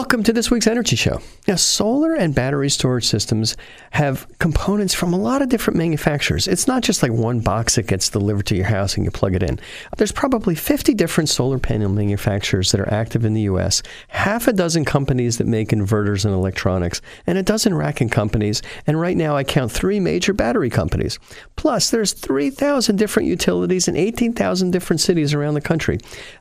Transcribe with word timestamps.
Welcome 0.00 0.22
to 0.22 0.32
this 0.32 0.50
week's 0.50 0.66
Energy 0.66 0.96
Show. 0.96 1.20
Now, 1.46 1.56
solar 1.56 2.14
and 2.14 2.34
battery 2.34 2.70
storage 2.70 3.04
systems 3.04 3.54
have 3.90 4.26
components 4.38 4.94
from 4.94 5.12
a 5.12 5.18
lot 5.18 5.42
of 5.42 5.50
different 5.50 5.76
manufacturers. 5.76 6.48
It's 6.48 6.66
not 6.66 6.82
just 6.82 7.02
like 7.02 7.12
one 7.12 7.40
box 7.40 7.74
that 7.74 7.86
gets 7.86 8.08
delivered 8.08 8.46
to 8.46 8.56
your 8.56 8.64
house 8.64 8.96
and 8.96 9.04
you 9.04 9.10
plug 9.10 9.34
it 9.34 9.42
in. 9.42 9.60
There's 9.98 10.10
probably 10.10 10.54
50 10.54 10.94
different 10.94 11.28
solar 11.28 11.58
panel 11.58 11.90
manufacturers 11.90 12.72
that 12.72 12.80
are 12.80 12.90
active 12.90 13.26
in 13.26 13.34
the 13.34 13.42
U.S., 13.42 13.82
half 14.08 14.48
a 14.48 14.54
dozen 14.54 14.86
companies 14.86 15.36
that 15.36 15.46
make 15.46 15.68
inverters 15.68 16.24
and 16.24 16.32
electronics, 16.32 17.02
and 17.26 17.36
a 17.36 17.42
dozen 17.42 17.74
racking 17.74 18.08
companies. 18.08 18.62
And 18.86 18.98
right 18.98 19.18
now, 19.18 19.36
I 19.36 19.44
count 19.44 19.70
three 19.70 20.00
major 20.00 20.32
battery 20.32 20.70
companies. 20.70 21.18
Plus, 21.56 21.90
there's 21.90 22.14
3,000 22.14 22.96
different 22.96 23.28
utilities 23.28 23.86
in 23.86 23.98
18,000 23.98 24.70
different 24.70 25.00
cities 25.00 25.34
around 25.34 25.54
the 25.54 25.60
country. 25.60 25.98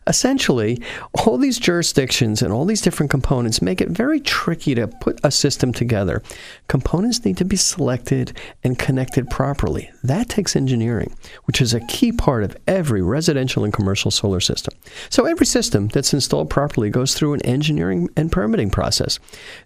Essentially, 0.08 0.82
all 1.14 1.38
these 1.38 1.60
jurisdictions 1.60 2.42
and 2.42 2.54
all 2.54 2.64
these 2.64 2.82
different 2.82 3.10
components 3.10 3.49
components 3.50 3.62
make 3.64 3.82
it 3.82 3.90
very 3.90 4.20
tricky 4.20 4.76
to 4.76 4.88
put 4.88 5.20
a 5.24 5.32
system 5.32 5.74
together. 5.74 6.22
Components 6.68 7.26
need 7.26 7.38
to 7.38 7.46
be 7.46 7.56
selected 7.56 8.38
and 8.64 8.78
connected 8.78 9.28
properly. 9.28 9.90
That 10.04 10.30
takes 10.30 10.56
engineering, 10.56 11.16
which 11.46 11.60
is 11.60 11.74
a 11.74 11.86
key 11.88 12.12
part 12.12 12.44
of 12.44 12.56
every 12.68 13.02
residential 13.02 13.64
and 13.64 13.74
commercial 13.74 14.12
solar 14.12 14.40
system. 14.40 14.76
So 15.10 15.26
every 15.26 15.48
system 15.48 15.88
that's 15.88 16.14
installed 16.14 16.52
properly 16.52 16.92
goes 16.92 17.16
through 17.16 17.34
an 17.34 17.42
engineering 17.42 18.10
and 18.16 18.32
permitting 18.32 18.70
process. 18.70 19.20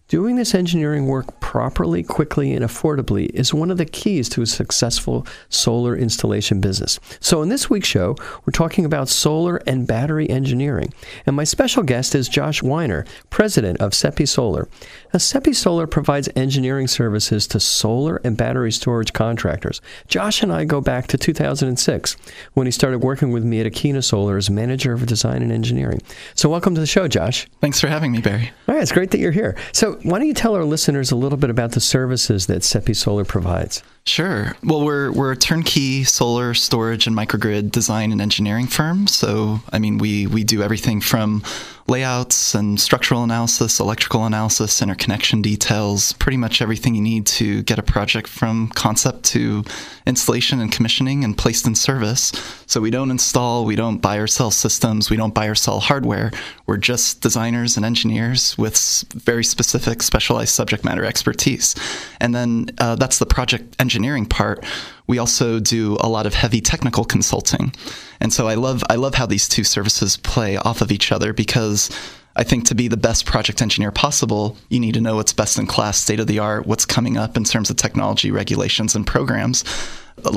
Doing 0.07 0.35
this 0.35 0.53
engineering 0.53 1.07
work 1.07 1.39
properly, 1.39 2.03
quickly, 2.03 2.53
and 2.53 2.63
affordably 2.63 3.29
is 3.33 3.53
one 3.53 3.71
of 3.71 3.77
the 3.77 3.85
keys 3.85 4.29
to 4.29 4.41
a 4.41 4.45
successful 4.45 5.25
solar 5.49 5.95
installation 5.95 6.61
business. 6.61 6.99
So, 7.19 7.41
in 7.41 7.49
this 7.49 7.69
week's 7.69 7.87
show, 7.87 8.15
we're 8.45 8.51
talking 8.51 8.85
about 8.85 9.09
solar 9.09 9.57
and 9.65 9.87
battery 9.87 10.29
engineering. 10.29 10.93
And 11.25 11.35
my 11.35 11.45
special 11.45 11.83
guest 11.83 12.15
is 12.15 12.29
Josh 12.29 12.61
Weiner, 12.61 13.05
president 13.29 13.62
of 13.65 13.93
SEPI 13.93 14.27
Solar. 14.27 14.67
Now, 15.13 15.19
SEPI 15.19 15.53
Solar 15.53 15.87
provides 15.87 16.29
engineering 16.35 16.87
services 16.87 17.47
to 17.47 17.59
solar 17.59 18.17
and 18.23 18.37
battery 18.37 18.71
storage 18.71 19.13
contractors. 19.13 19.81
Josh 20.07 20.43
and 20.43 20.51
I 20.51 20.65
go 20.65 20.81
back 20.81 21.07
to 21.07 21.17
2006 21.17 22.17
when 22.53 22.67
he 22.67 22.71
started 22.71 22.99
working 22.99 23.31
with 23.31 23.43
me 23.43 23.59
at 23.59 23.65
Akeena 23.65 24.03
Solar 24.03 24.37
as 24.37 24.49
manager 24.49 24.93
of 24.93 25.05
design 25.05 25.41
and 25.41 25.51
engineering. 25.51 26.01
So, 26.35 26.49
welcome 26.49 26.75
to 26.75 26.81
the 26.81 26.87
show, 26.87 27.07
Josh. 27.07 27.47
Thanks 27.61 27.79
for 27.79 27.87
having 27.87 28.11
me, 28.11 28.21
Barry. 28.21 28.51
All 28.67 28.75
right, 28.75 28.81
it's 28.81 28.91
great 28.91 29.11
that 29.11 29.19
you're 29.19 29.31
here. 29.31 29.55
So, 29.71 29.93
why 30.03 30.19
don't 30.19 30.27
you 30.27 30.33
tell 30.33 30.55
our 30.55 30.65
listeners 30.65 31.11
a 31.11 31.15
little 31.15 31.37
bit 31.37 31.49
about 31.49 31.71
the 31.71 31.79
services 31.79 32.47
that 32.47 32.63
SEPI 32.63 32.95
Solar 32.95 33.25
provides? 33.25 33.83
Sure. 34.05 34.53
Well, 34.61 34.83
we're 34.83 35.11
we're 35.13 35.31
a 35.31 35.37
turnkey 35.37 36.03
solar 36.03 36.53
storage 36.53 37.07
and 37.07 37.15
microgrid 37.15 37.71
design 37.71 38.11
and 38.11 38.19
engineering 38.19 38.67
firm. 38.67 39.07
So, 39.07 39.61
I 39.71 39.79
mean, 39.79 39.97
we 39.97 40.27
we 40.27 40.43
do 40.43 40.61
everything 40.61 40.99
from 40.99 41.41
layouts 41.87 42.55
and 42.55 42.79
structural 42.79 43.23
analysis, 43.23 43.79
electrical 43.79 44.25
analysis, 44.25 44.81
interconnection 44.81 45.41
details, 45.41 46.13
pretty 46.13 46.37
much 46.37 46.61
everything 46.61 46.95
you 46.95 47.01
need 47.01 47.25
to 47.25 47.61
get 47.63 47.77
a 47.77 47.83
project 47.83 48.27
from 48.27 48.69
concept 48.69 49.23
to 49.23 49.63
installation 50.07 50.61
and 50.61 50.71
commissioning 50.71 51.23
and 51.23 51.37
placed 51.37 51.67
in 51.67 51.75
service. 51.75 52.31
So 52.67 52.79
we 52.79 52.89
don't 52.89 53.11
install, 53.11 53.65
we 53.65 53.75
don't 53.75 53.97
buy 53.97 54.15
or 54.17 54.27
sell 54.27 54.49
systems, 54.49 55.09
we 55.09 55.17
don't 55.17 55.33
buy 55.33 55.47
or 55.47 55.55
sell 55.55 55.81
hardware. 55.81 56.31
We're 56.65 56.77
just 56.77 57.21
designers 57.21 57.75
and 57.75 57.85
engineers 57.85 58.57
with 58.57 59.05
very 59.13 59.43
specific 59.43 60.01
specialized 60.01 60.53
subject 60.53 60.85
matter 60.85 61.03
expertise. 61.03 61.75
And 62.21 62.33
then 62.33 62.69
uh, 62.79 62.95
that's 62.95 63.19
the 63.19 63.25
project 63.25 63.75
engineering 63.79 63.92
part 64.29 64.63
we 65.07 65.17
also 65.17 65.59
do 65.59 65.97
a 65.99 66.07
lot 66.07 66.25
of 66.25 66.33
heavy 66.33 66.61
technical 66.61 67.03
consulting. 67.03 67.73
And 68.19 68.31
so 68.31 68.47
I 68.47 68.55
love 68.55 68.83
I 68.89 68.95
love 68.95 69.15
how 69.15 69.25
these 69.25 69.47
two 69.47 69.63
services 69.63 70.17
play 70.17 70.57
off 70.57 70.81
of 70.81 70.91
each 70.91 71.11
other 71.11 71.33
because 71.33 71.89
I 72.35 72.43
think 72.43 72.65
to 72.67 72.75
be 72.75 72.87
the 72.87 72.97
best 72.97 73.25
project 73.25 73.61
engineer 73.61 73.91
possible, 73.91 74.57
you 74.69 74.79
need 74.79 74.95
to 74.95 75.01
know 75.01 75.17
what's 75.17 75.33
best 75.33 75.59
in 75.59 75.67
class, 75.67 75.99
state 75.99 76.19
of 76.19 76.27
the 76.27 76.39
art, 76.39 76.65
what's 76.65 76.85
coming 76.85 77.15
up 77.15 77.37
in 77.37 77.43
terms 77.43 77.69
of 77.69 77.75
technology, 77.75 78.31
regulations, 78.31 78.95
and 78.95 79.05
programs. 79.05 79.63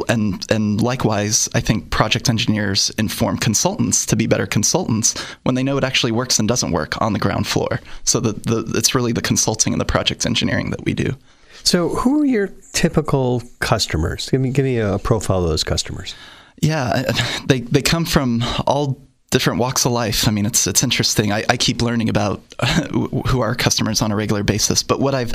And 0.08 0.44
and 0.50 0.80
likewise, 0.80 1.48
I 1.54 1.60
think 1.60 1.90
project 1.90 2.28
engineers 2.28 2.90
inform 2.98 3.38
consultants 3.38 4.04
to 4.06 4.16
be 4.16 4.26
better 4.26 4.46
consultants 4.46 5.18
when 5.44 5.54
they 5.54 5.62
know 5.62 5.74
what 5.74 5.84
actually 5.84 6.12
works 6.12 6.38
and 6.38 6.48
doesn't 6.48 6.72
work 6.72 7.00
on 7.00 7.12
the 7.12 7.18
ground 7.18 7.46
floor. 7.46 7.80
So 8.04 8.20
the, 8.20 8.32
the 8.32 8.72
it's 8.76 8.94
really 8.94 9.12
the 9.12 9.22
consulting 9.22 9.72
and 9.72 9.80
the 9.80 9.86
project 9.86 10.26
engineering 10.26 10.70
that 10.70 10.84
we 10.84 10.92
do. 10.92 11.16
So, 11.66 11.88
who 11.88 12.22
are 12.22 12.24
your 12.24 12.48
typical 12.72 13.42
customers? 13.58 14.30
Give 14.30 14.40
me 14.40 14.50
give 14.50 14.64
me 14.64 14.78
a 14.78 15.00
profile 15.00 15.42
of 15.42 15.50
those 15.50 15.64
customers. 15.64 16.14
Yeah, 16.62 17.02
they 17.46 17.60
they 17.60 17.82
come 17.82 18.04
from 18.04 18.44
all 18.68 19.02
different 19.30 19.58
walks 19.58 19.84
of 19.84 19.90
life. 19.90 20.28
I 20.28 20.30
mean, 20.30 20.46
it's 20.46 20.68
it's 20.68 20.84
interesting. 20.84 21.32
I, 21.32 21.42
I 21.50 21.56
keep 21.56 21.82
learning 21.82 22.08
about 22.08 22.40
who 22.92 23.40
our 23.40 23.56
customers 23.56 24.00
on 24.00 24.12
a 24.12 24.16
regular 24.16 24.44
basis. 24.44 24.84
But 24.84 25.00
what 25.00 25.16
I've 25.16 25.32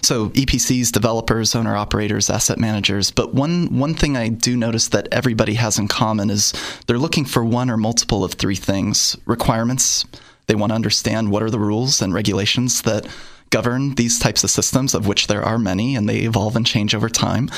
so 0.00 0.30
EPCs, 0.30 0.90
developers, 0.90 1.54
owner 1.54 1.76
operators, 1.76 2.30
asset 2.30 2.58
managers. 2.58 3.10
But 3.10 3.34
one 3.34 3.78
one 3.78 3.92
thing 3.92 4.16
I 4.16 4.28
do 4.28 4.56
notice 4.56 4.88
that 4.88 5.06
everybody 5.12 5.54
has 5.54 5.78
in 5.78 5.88
common 5.88 6.30
is 6.30 6.54
they're 6.86 6.96
looking 6.96 7.26
for 7.26 7.44
one 7.44 7.68
or 7.68 7.76
multiple 7.76 8.24
of 8.24 8.32
three 8.32 8.56
things: 8.56 9.18
requirements. 9.26 10.06
They 10.46 10.54
want 10.54 10.70
to 10.70 10.74
understand 10.74 11.30
what 11.30 11.42
are 11.42 11.50
the 11.50 11.58
rules 11.58 12.00
and 12.00 12.14
regulations 12.14 12.82
that 12.82 13.06
govern 13.54 13.94
these 13.94 14.18
types 14.18 14.42
of 14.42 14.50
systems, 14.50 14.94
of 14.94 15.06
which 15.06 15.28
there 15.28 15.44
are 15.44 15.60
many, 15.60 15.94
and 15.94 16.08
they 16.08 16.18
evolve 16.30 16.56
and 16.56 16.66
change 16.66 16.92
over 16.92 17.08
time. 17.08 17.48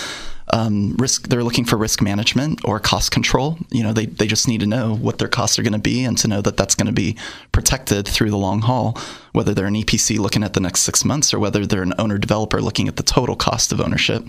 Um, 0.52 0.94
risk 0.98 1.28
they're 1.28 1.42
looking 1.42 1.64
for 1.64 1.76
risk 1.78 2.02
management 2.02 2.60
or 2.64 2.78
cost 2.78 3.10
control. 3.10 3.56
You 3.70 3.82
know 3.82 3.94
they, 3.94 4.04
they 4.04 4.26
just 4.26 4.46
need 4.46 4.60
to 4.60 4.66
know 4.66 4.94
what 4.94 5.16
their 5.18 5.26
costs 5.38 5.58
are 5.58 5.62
going 5.62 5.72
to 5.72 5.88
be 5.92 6.04
and 6.04 6.16
to 6.18 6.28
know 6.28 6.42
that 6.42 6.58
that's 6.58 6.74
going 6.74 6.86
to 6.86 6.92
be 6.92 7.16
protected 7.50 8.06
through 8.06 8.30
the 8.30 8.36
long 8.36 8.60
haul 8.60 8.96
whether 9.32 9.52
they're 9.54 9.66
an 9.66 9.74
epc 9.74 10.18
looking 10.18 10.44
at 10.44 10.52
the 10.52 10.60
next 10.60 10.80
six 10.82 11.04
months 11.04 11.34
or 11.34 11.38
whether 11.38 11.66
they're 11.66 11.82
an 11.82 11.98
owner 11.98 12.18
developer 12.18 12.60
looking 12.60 12.88
at 12.88 12.96
the 12.96 13.02
total 13.02 13.34
cost 13.34 13.72
of 13.72 13.80
ownership. 13.80 14.22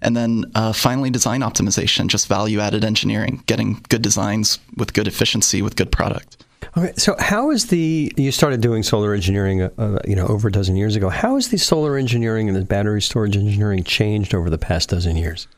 And 0.00 0.16
then 0.16 0.46
uh, 0.54 0.72
finally 0.72 1.10
design 1.10 1.42
optimization 1.42 2.08
just 2.08 2.26
value 2.26 2.58
added 2.58 2.84
engineering 2.84 3.42
getting 3.46 3.84
good 3.88 4.02
designs 4.02 4.58
with 4.76 4.94
good 4.94 5.06
efficiency 5.06 5.62
with 5.62 5.76
good 5.76 5.92
product 5.92 6.42
Okay, 6.76 6.92
so 6.96 7.16
how 7.18 7.50
is 7.50 7.66
the 7.66 8.12
you 8.16 8.32
started 8.32 8.60
doing 8.60 8.82
solar 8.82 9.14
engineering, 9.14 9.62
uh, 9.62 9.70
uh, 9.78 9.98
you 10.06 10.16
know, 10.16 10.26
over 10.26 10.48
a 10.48 10.52
dozen 10.52 10.76
years 10.76 10.96
ago? 10.96 11.08
How 11.08 11.34
has 11.34 11.48
the 11.48 11.58
solar 11.58 11.96
engineering 11.96 12.48
and 12.48 12.56
the 12.56 12.64
battery 12.64 13.02
storage 13.02 13.36
engineering 13.36 13.84
changed 13.84 14.34
over 14.34 14.48
the 14.48 14.58
past 14.58 14.90
dozen 14.90 15.16
years? 15.16 15.48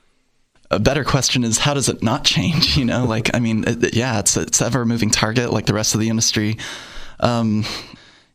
A 0.70 0.78
better 0.80 1.04
question 1.04 1.44
is 1.44 1.58
how 1.58 1.74
does 1.74 1.88
it 1.88 2.02
not 2.02 2.24
change? 2.24 2.76
You 2.76 2.84
know, 2.84 3.04
like 3.04 3.34
I 3.34 3.38
mean, 3.38 3.64
it, 3.66 3.94
yeah, 3.94 4.18
it's 4.18 4.36
it's 4.36 4.60
ever 4.60 4.82
a 4.82 4.86
moving 4.86 5.10
target 5.10 5.52
like 5.52 5.66
the 5.66 5.74
rest 5.74 5.94
of 5.94 6.00
the 6.00 6.08
industry. 6.08 6.58
Um, 7.20 7.64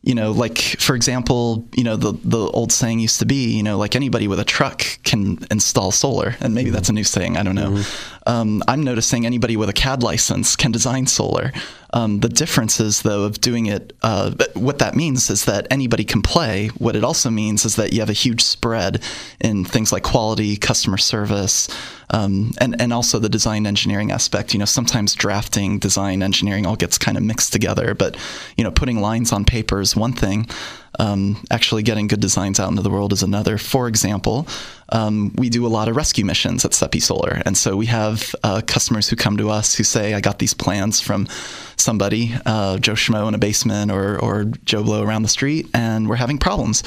you 0.02 0.14
know, 0.14 0.32
like 0.32 0.58
for 0.58 0.96
example, 0.96 1.68
you 1.76 1.84
know, 1.84 1.96
the 1.96 2.12
the 2.24 2.38
old 2.38 2.72
saying 2.72 3.00
used 3.00 3.18
to 3.18 3.26
be, 3.26 3.54
you 3.54 3.62
know, 3.62 3.76
like 3.76 3.94
anybody 3.94 4.28
with 4.28 4.40
a 4.40 4.44
truck 4.44 4.82
can 5.04 5.38
install 5.50 5.90
solar, 5.90 6.36
and 6.40 6.54
maybe 6.54 6.68
mm-hmm. 6.68 6.74
that's 6.74 6.88
a 6.88 6.94
new 6.94 7.04
saying. 7.04 7.36
I 7.36 7.42
don't 7.42 7.54
know. 7.54 7.72
Mm-hmm. 7.72 8.32
Um, 8.32 8.62
I'm 8.66 8.82
noticing 8.82 9.26
anybody 9.26 9.56
with 9.58 9.68
a 9.68 9.74
CAD 9.74 10.02
license 10.02 10.56
can 10.56 10.72
design 10.72 11.06
solar. 11.06 11.52
Um, 11.92 12.20
the 12.20 12.28
difference 12.28 12.78
is, 12.78 13.02
though, 13.02 13.24
of 13.24 13.40
doing 13.40 13.66
it, 13.66 13.92
uh, 14.02 14.32
what 14.54 14.78
that 14.78 14.94
means 14.94 15.28
is 15.30 15.44
that 15.46 15.66
anybody 15.70 16.04
can 16.04 16.22
play. 16.22 16.68
What 16.78 16.96
it 16.96 17.04
also 17.04 17.30
means 17.30 17.64
is 17.64 17.76
that 17.76 17.92
you 17.92 18.00
have 18.00 18.10
a 18.10 18.14
huge 18.14 18.42
spread 18.42 19.02
in 19.40 19.64
things 19.64 19.92
like 19.92 20.02
quality, 20.02 20.56
customer 20.56 20.98
service, 20.98 21.68
um, 22.10 22.52
and 22.58 22.80
and 22.80 22.92
also 22.92 23.18
the 23.18 23.28
design 23.28 23.66
engineering 23.66 24.10
aspect. 24.12 24.52
You 24.52 24.58
know, 24.58 24.64
sometimes 24.64 25.14
drafting, 25.14 25.78
design, 25.78 26.22
engineering 26.22 26.66
all 26.66 26.76
gets 26.76 26.98
kind 26.98 27.16
of 27.16 27.24
mixed 27.24 27.52
together. 27.52 27.94
But 27.94 28.16
you 28.56 28.64
know, 28.64 28.70
putting 28.70 29.00
lines 29.00 29.32
on 29.32 29.44
paper 29.44 29.80
is 29.80 29.96
one 29.96 30.12
thing. 30.12 30.48
Um, 30.98 31.42
actually, 31.50 31.82
getting 31.82 32.08
good 32.08 32.20
designs 32.20 32.58
out 32.60 32.70
into 32.70 32.82
the 32.82 32.90
world 32.90 33.12
is 33.12 33.22
another. 33.22 33.58
For 33.58 33.88
example, 33.88 34.46
um, 34.92 35.32
we 35.36 35.48
do 35.48 35.66
a 35.66 35.68
lot 35.68 35.88
of 35.88 35.96
rescue 35.96 36.24
missions 36.24 36.64
at 36.64 36.72
SEPI 36.72 37.00
Solar, 37.00 37.42
and 37.46 37.56
so 37.56 37.76
we 37.76 37.86
have 37.86 38.34
uh, 38.42 38.60
customers 38.66 39.08
who 39.08 39.16
come 39.16 39.36
to 39.36 39.50
us 39.50 39.74
who 39.74 39.84
say, 39.84 40.14
"I 40.14 40.20
got 40.20 40.38
these 40.38 40.54
plans 40.54 41.00
from." 41.00 41.26
somebody, 41.80 42.34
uh, 42.44 42.76
Joe 42.76 42.92
Schmo 42.92 43.26
in 43.26 43.34
a 43.34 43.38
basement 43.38 43.90
or, 43.90 44.18
or 44.18 44.44
Joe 44.66 44.82
Blow 44.82 45.02
around 45.02 45.22
the 45.22 45.28
street, 45.28 45.66
and 45.72 46.08
we're 46.08 46.16
having 46.16 46.36
problems. 46.38 46.82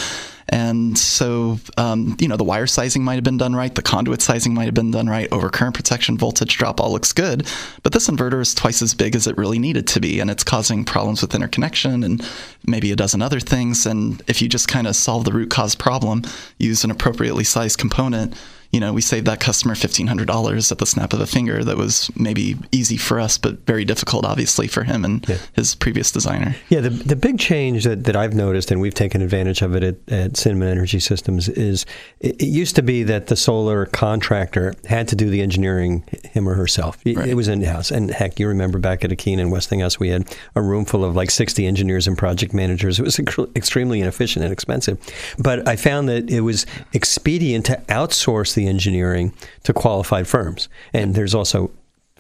And 0.54 0.96
so, 0.96 1.58
um, 1.78 2.16
you 2.20 2.28
know, 2.28 2.38
the 2.38 2.44
wire 2.44 2.68
sizing 2.68 3.04
might 3.04 3.16
have 3.16 3.24
been 3.24 3.40
done 3.40 3.56
right, 3.56 3.74
the 3.74 3.82
conduit 3.82 4.22
sizing 4.22 4.54
might 4.54 4.66
have 4.66 4.76
been 4.76 4.92
done 4.92 5.08
right, 5.08 5.28
overcurrent 5.32 5.74
protection, 5.74 6.16
voltage 6.16 6.56
drop, 6.58 6.80
all 6.80 6.92
looks 6.92 7.12
good. 7.12 7.48
But 7.82 7.92
this 7.92 8.08
inverter 8.08 8.40
is 8.40 8.54
twice 8.54 8.84
as 8.84 8.94
big 8.94 9.16
as 9.16 9.26
it 9.26 9.36
really 9.36 9.58
needed 9.58 9.88
to 9.88 10.00
be, 10.00 10.20
and 10.20 10.30
it's 10.30 10.44
causing 10.44 10.86
problems 10.86 11.24
with 11.24 11.34
interconnection 11.34 12.04
and 12.04 12.24
maybe 12.68 12.92
a 12.92 12.96
dozen 12.96 13.24
other 13.24 13.40
things. 13.40 13.88
And 13.88 14.22
if 14.28 14.44
you 14.44 14.48
just 14.48 14.68
kind 14.68 14.86
of 14.86 14.96
solve 14.96 15.26
the 15.26 15.32
root 15.32 15.50
cause 15.50 15.74
problem, 15.74 16.22
use 16.60 16.84
an 16.84 16.92
appropriately 16.92 17.46
sized 17.46 17.80
component, 17.80 18.36
you 18.74 18.80
know, 18.80 18.92
we 18.92 19.02
saved 19.02 19.28
that 19.28 19.40
customer 19.40 19.76
$1,500 19.76 20.72
at 20.72 20.78
the 20.80 20.86
snap 20.88 21.14
of 21.14 21.22
a 21.22 21.28
finger 21.28 21.64
that 21.64 21.78
was 21.78 22.10
maybe 22.16 22.58
easy 22.72 22.98
for 22.98 23.20
us, 23.20 23.38
but 23.38 23.60
very 23.68 23.86
difficult, 23.86 24.26
obviously, 24.26 24.68
for 24.68 24.84
him 24.84 25.06
and 25.06 25.30
yeah. 25.30 25.38
his 25.54 25.76
previous 25.76 26.12
designer. 26.12 26.56
Yeah, 26.70 26.82
the, 26.82 26.90
the 26.90 27.16
big 27.16 27.38
change 27.38 27.84
that, 27.84 28.06
that 28.06 28.16
I've 28.16 28.34
noticed, 28.34 28.72
and 28.72 28.82
we've 28.82 28.96
taken 28.96 29.22
advantage 29.22 29.62
of 29.62 29.76
it 29.76 29.84
at, 29.84 30.12
at 30.12 30.38
Cinnamon 30.38 30.70
Energy 30.70 31.00
Systems, 31.00 31.50
is 31.50 31.86
it, 32.20 32.42
it 32.42 32.48
used 32.48 32.76
to 32.76 32.82
be 32.82 33.04
that 33.04 33.28
the 33.28 33.36
solar 33.36 33.86
contractor 33.86 34.74
had 34.86 35.08
to 35.10 35.16
do 35.16 35.30
the 35.30 35.44
engineering 35.44 36.04
him 36.24 36.50
or 36.50 36.56
herself. 36.56 36.98
It, 37.06 37.16
right. 37.16 37.30
it 37.30 37.36
was 37.36 37.48
in 37.48 37.62
house. 37.62 37.92
And 37.92 38.10
heck, 38.10 38.40
you 38.40 38.48
remember 38.48 38.80
back 38.80 39.06
at 39.06 39.12
Akeena 39.12 39.42
and 39.42 39.52
Westinghouse, 39.52 40.00
we 40.00 40.10
had 40.10 40.36
a 40.56 40.64
room 40.64 40.86
full 40.86 41.06
of 41.06 41.16
like 41.16 41.30
60 41.30 41.68
engineers 41.68 42.08
and 42.08 42.18
project 42.18 42.56
managers. 42.56 42.98
It 42.98 43.04
was 43.04 43.20
extremely 43.56 44.02
inefficient 44.02 44.44
and 44.44 44.52
expensive. 44.52 44.98
But 45.38 45.68
I 45.68 45.76
found 45.76 46.10
that 46.10 46.32
it 46.32 46.42
was 46.42 46.66
expedient 46.94 47.68
to 47.68 47.78
outsource 47.88 48.56
the 48.56 48.63
engineering 48.68 49.34
to 49.64 49.74
qualified 49.74 50.28
firms. 50.28 50.70
And 50.94 51.16
there's 51.16 51.36
also 51.36 51.72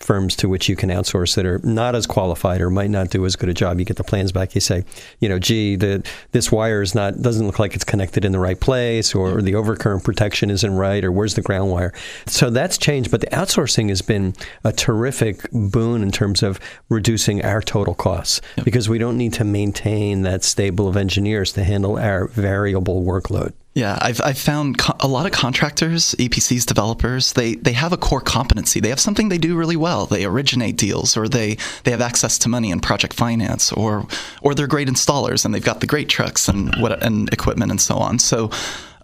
firms 0.03 0.35
to 0.35 0.49
which 0.49 0.67
you 0.67 0.75
can 0.75 0.89
outsource 0.89 1.35
that 1.35 1.45
are 1.45 1.59
not 1.63 1.95
as 1.95 2.05
qualified 2.05 2.61
or 2.61 2.69
might 2.69 2.89
not 2.89 3.09
do 3.09 3.25
as 3.25 3.35
good 3.35 3.49
a 3.49 3.53
job. 3.53 3.79
You 3.79 3.85
get 3.85 3.97
the 3.97 4.03
plans 4.03 4.31
back. 4.31 4.53
You 4.53 4.61
say, 4.61 4.83
you 5.19 5.29
know, 5.29 5.39
gee, 5.39 5.75
the 5.75 6.05
this 6.31 6.51
wire 6.51 6.81
is 6.81 6.93
not 6.93 7.21
doesn't 7.21 7.45
look 7.45 7.59
like 7.59 7.73
it's 7.73 7.83
connected 7.83 8.25
in 8.25 8.31
the 8.31 8.39
right 8.39 8.59
place, 8.59 9.15
or 9.15 9.41
the 9.41 9.53
overcurrent 9.53 10.03
protection 10.03 10.49
isn't 10.49 10.73
right, 10.73 11.03
or 11.03 11.11
where's 11.11 11.35
the 11.35 11.41
ground 11.41 11.71
wire. 11.71 11.93
So 12.27 12.49
that's 12.49 12.77
changed. 12.77 13.09
But 13.11 13.21
the 13.21 13.27
outsourcing 13.27 13.89
has 13.89 14.01
been 14.01 14.35
a 14.63 14.71
terrific 14.71 15.49
boon 15.51 16.03
in 16.03 16.11
terms 16.11 16.43
of 16.43 16.59
reducing 16.89 17.43
our 17.43 17.61
total 17.61 17.93
costs 17.93 18.41
yep. 18.57 18.65
because 18.65 18.89
we 18.89 18.97
don't 18.97 19.17
need 19.17 19.33
to 19.33 19.43
maintain 19.43 20.23
that 20.23 20.43
stable 20.43 20.87
of 20.87 20.97
engineers 20.97 21.53
to 21.53 21.63
handle 21.63 21.97
our 21.97 22.27
variable 22.27 23.03
workload. 23.03 23.53
Yeah, 23.75 23.97
I've, 23.99 24.21
I've 24.21 24.37
found 24.37 24.77
co- 24.77 24.95
a 24.99 25.07
lot 25.07 25.25
of 25.25 25.31
contractors, 25.31 26.13
EPCs, 26.19 26.63
developers, 26.65 27.33
they, 27.33 27.55
they 27.55 27.73
have 27.73 27.91
a 27.91 27.97
core 27.97 28.21
competency. 28.21 28.79
They 28.79 28.89
have 28.89 28.99
something 28.99 29.29
they 29.29 29.39
do 29.39 29.55
really 29.55 29.75
well. 29.75 30.05
They 30.05 30.25
originate 30.25 30.77
deals 30.77 31.17
or 31.17 31.27
they, 31.27 31.57
they 31.83 31.89
have 31.89 32.01
access 32.01 32.37
to 32.39 32.49
money 32.49 32.69
in 32.69 32.81
project 32.81 33.13
finance 33.13 33.71
or, 33.71 34.05
or 34.43 34.53
they're 34.53 34.67
great 34.67 34.87
installers 34.87 35.43
and 35.43 35.55
they've 35.55 35.63
got 35.63 35.79
the 35.79 35.87
great 35.87 36.07
trucks 36.07 36.47
and, 36.47 36.75
what, 36.75 37.01
and 37.01 37.33
equipment 37.33 37.71
and 37.71 37.81
so 37.81 37.95
on. 37.97 38.19
So 38.19 38.51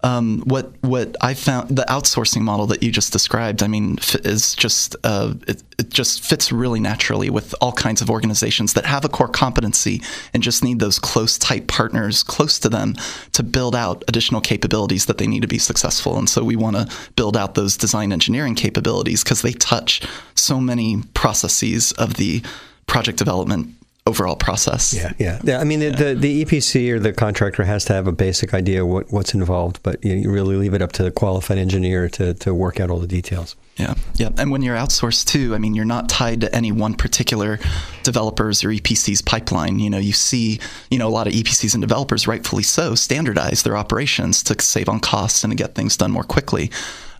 um, 0.03 0.41
what 0.45 0.71
what 0.81 1.15
I 1.19 1.33
found 1.33 1.75
the 1.75 1.83
outsourcing 1.83 2.41
model 2.41 2.67
that 2.67 2.81
you 2.81 2.91
just 2.91 3.11
described, 3.11 3.61
I 3.61 3.67
mean, 3.67 3.97
is 4.23 4.55
just 4.55 4.95
uh, 5.03 5.33
it, 5.47 5.61
it, 5.77 5.89
just 5.89 6.23
fits 6.23 6.51
really 6.51 6.79
naturally 6.79 7.29
with 7.29 7.53
all 7.59 7.73
kinds 7.73 8.01
of 8.01 8.09
organizations 8.09 8.73
that 8.73 8.85
have 8.85 9.03
a 9.03 9.09
core 9.09 9.27
competency 9.27 10.01
and 10.33 10.41
just 10.41 10.63
need 10.63 10.79
those 10.79 10.99
close, 10.99 11.37
tight 11.37 11.67
partners 11.67 12.23
close 12.23 12.59
to 12.59 12.69
them 12.69 12.95
to 13.33 13.43
build 13.43 13.75
out 13.75 14.03
additional 14.07 14.39
capabilities 14.39 15.05
that 15.07 15.17
they 15.17 15.27
need 15.27 15.41
to 15.41 15.47
be 15.47 15.59
successful. 15.59 16.17
And 16.17 16.29
so 16.29 16.43
we 16.43 16.55
want 16.55 16.77
to 16.77 16.87
build 17.15 17.35
out 17.35 17.55
those 17.55 17.75
design 17.75 18.13
engineering 18.13 18.55
capabilities 18.55 19.23
because 19.23 19.41
they 19.41 19.53
touch 19.53 20.01
so 20.35 20.61
many 20.61 21.01
processes 21.13 21.91
of 21.93 22.13
the 22.13 22.41
project 22.87 23.17
development 23.17 23.75
overall 24.09 24.35
process. 24.35 24.93
Yeah, 24.93 25.13
yeah, 25.19 25.39
yeah. 25.43 25.59
I 25.59 25.63
mean, 25.63 25.79
the, 25.79 25.91
the, 25.91 26.15
the 26.15 26.45
EPC 26.45 26.91
or 26.91 26.99
the 26.99 27.13
contractor 27.13 27.63
has 27.63 27.85
to 27.85 27.93
have 27.93 28.07
a 28.07 28.11
basic 28.11 28.53
idea 28.53 28.85
what 28.85 29.11
what's 29.11 29.33
involved, 29.33 29.79
but 29.83 30.03
you, 30.03 30.15
you 30.15 30.31
really 30.31 30.55
leave 30.55 30.73
it 30.73 30.81
up 30.81 30.91
to 30.93 31.03
the 31.03 31.11
qualified 31.11 31.57
engineer 31.57 32.09
to 32.09 32.33
to 32.33 32.53
work 32.53 32.79
out 32.79 32.89
all 32.89 32.99
the 32.99 33.07
details. 33.07 33.55
Yeah, 33.77 33.93
yeah. 34.15 34.29
And 34.37 34.51
when 34.51 34.61
you're 34.61 34.75
outsourced 34.75 35.25
too, 35.25 35.55
I 35.55 35.57
mean, 35.57 35.73
you're 35.73 35.85
not 35.85 36.09
tied 36.09 36.41
to 36.41 36.53
any 36.53 36.71
one 36.71 36.95
particular 36.95 37.59
developers 38.03 38.63
or 38.63 38.69
EPC's 38.69 39.21
pipeline. 39.21 39.79
You 39.79 39.89
know, 39.89 39.99
you 39.99 40.11
see, 40.11 40.59
you 40.89 40.99
know, 40.99 41.07
a 41.07 41.09
lot 41.09 41.27
of 41.27 41.33
EPCs 41.33 41.73
and 41.73 41.81
developers, 41.81 42.27
rightfully 42.27 42.63
so, 42.63 42.95
standardize 42.95 43.63
their 43.63 43.77
operations 43.77 44.43
to 44.43 44.61
save 44.61 44.89
on 44.89 44.99
costs 44.99 45.43
and 45.43 45.51
to 45.51 45.55
get 45.55 45.75
things 45.75 45.95
done 45.95 46.11
more 46.11 46.23
quickly. 46.23 46.71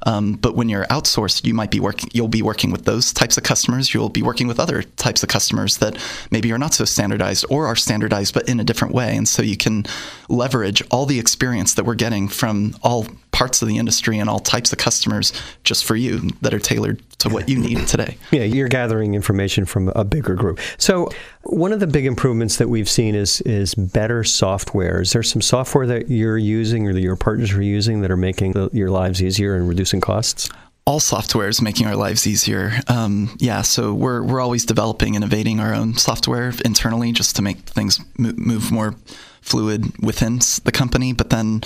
Um, 0.06 0.34
but 0.34 0.56
when 0.56 0.69
you're 0.69 0.86
outsourced, 0.86 1.46
you 1.46 1.54
might 1.54 1.72
be 1.72 1.80
working. 1.80 2.10
You'll 2.13 2.28
be 2.28 2.42
working 2.42 2.72
with 2.72 2.86
those 2.86 3.12
types 3.13 3.38
of 3.38 3.44
customers. 3.44 3.94
You'll 3.94 4.10
be 4.10 4.22
working 4.22 4.48
with 4.48 4.60
other 4.60 4.84
types 4.84 5.24
of 5.24 5.30
customers 5.30 5.78
that 5.78 5.98
maybe 6.31 6.51
are 6.51 6.57
not 6.57 6.74
so 6.74 6.86
standardized 6.86 7.46
or 7.50 7.66
are 7.66 7.75
standardized 7.75 8.34
but 8.34 8.48
in 8.48 8.60
a 8.60 8.63
different 8.63 8.94
way. 8.94 9.16
And 9.16 9.28
so 9.28 9.42
you 9.42 9.57
can 9.57 9.86
leverage 10.30 10.81
all 10.92 11.06
the 11.06 11.19
experience 11.19 11.74
that 11.74 11.86
we're 11.86 11.96
getting 11.96 12.28
from 12.28 12.75
all 12.84 13.07
parts 13.31 13.62
of 13.62 13.68
the 13.68 13.78
industry 13.78 14.18
and 14.19 14.30
all 14.30 14.40
types 14.40 14.72
of 14.72 14.78
customers 14.78 15.34
just 15.63 15.86
for 15.86 15.96
you 15.96 16.30
that 16.42 16.54
are 16.54 16.60
tailored 16.60 17.02
to 17.19 17.30
what 17.30 17.48
you 17.50 17.60
need 17.60 17.88
today. 17.88 18.18
Yeah, 18.31 18.44
you're 18.44 18.68
gathering 18.68 19.16
information 19.16 19.66
from 19.66 19.89
a 19.95 20.04
bigger 20.04 20.36
group. 20.36 20.60
So 20.77 21.10
one 21.44 21.74
of 21.74 21.80
the 21.80 21.88
big 21.88 22.06
improvements 22.06 22.57
that 22.57 22.69
we've 22.69 22.89
seen 22.89 23.16
is 23.16 23.42
is 23.42 23.74
better 23.74 24.24
software. 24.24 25.01
Is 25.01 25.13
there 25.13 25.24
some 25.24 25.42
software 25.42 25.88
that 25.88 26.10
you're 26.10 26.38
using 26.38 26.88
or 26.88 26.94
that 26.94 27.01
your 27.01 27.16
partners 27.16 27.51
are 27.54 27.62
using 27.62 28.01
that 28.01 28.12
are 28.12 28.18
making 28.18 28.51
the, 28.51 28.69
your 28.71 28.92
lives 28.92 29.21
easier 29.21 29.56
and 29.56 29.68
reducing 29.68 30.00
costs? 30.00 30.50
all 30.86 31.00
software 31.00 31.48
is 31.48 31.62
making 31.62 31.86
our 31.86 31.95
lives 31.95 32.25
easier. 32.25 32.71
Um, 32.88 33.38
yeah, 33.38 33.62
so 33.62 33.94
we're 33.94 34.24
we're 34.24 34.42
always 34.42 34.66
developing, 34.66 35.13
innovating 35.13 35.60
our 35.60 35.71
own 35.71 35.94
software 35.95 36.51
internally 36.66 37.12
just 37.12 37.36
to 37.36 37.44
make 37.44 37.60
things 37.60 38.00
move 38.18 38.71
more 38.71 38.95
fluid 39.42 39.95
within 40.00 40.39
the 40.63 40.71
company. 40.71 41.13
But 41.13 41.30
then 41.30 41.62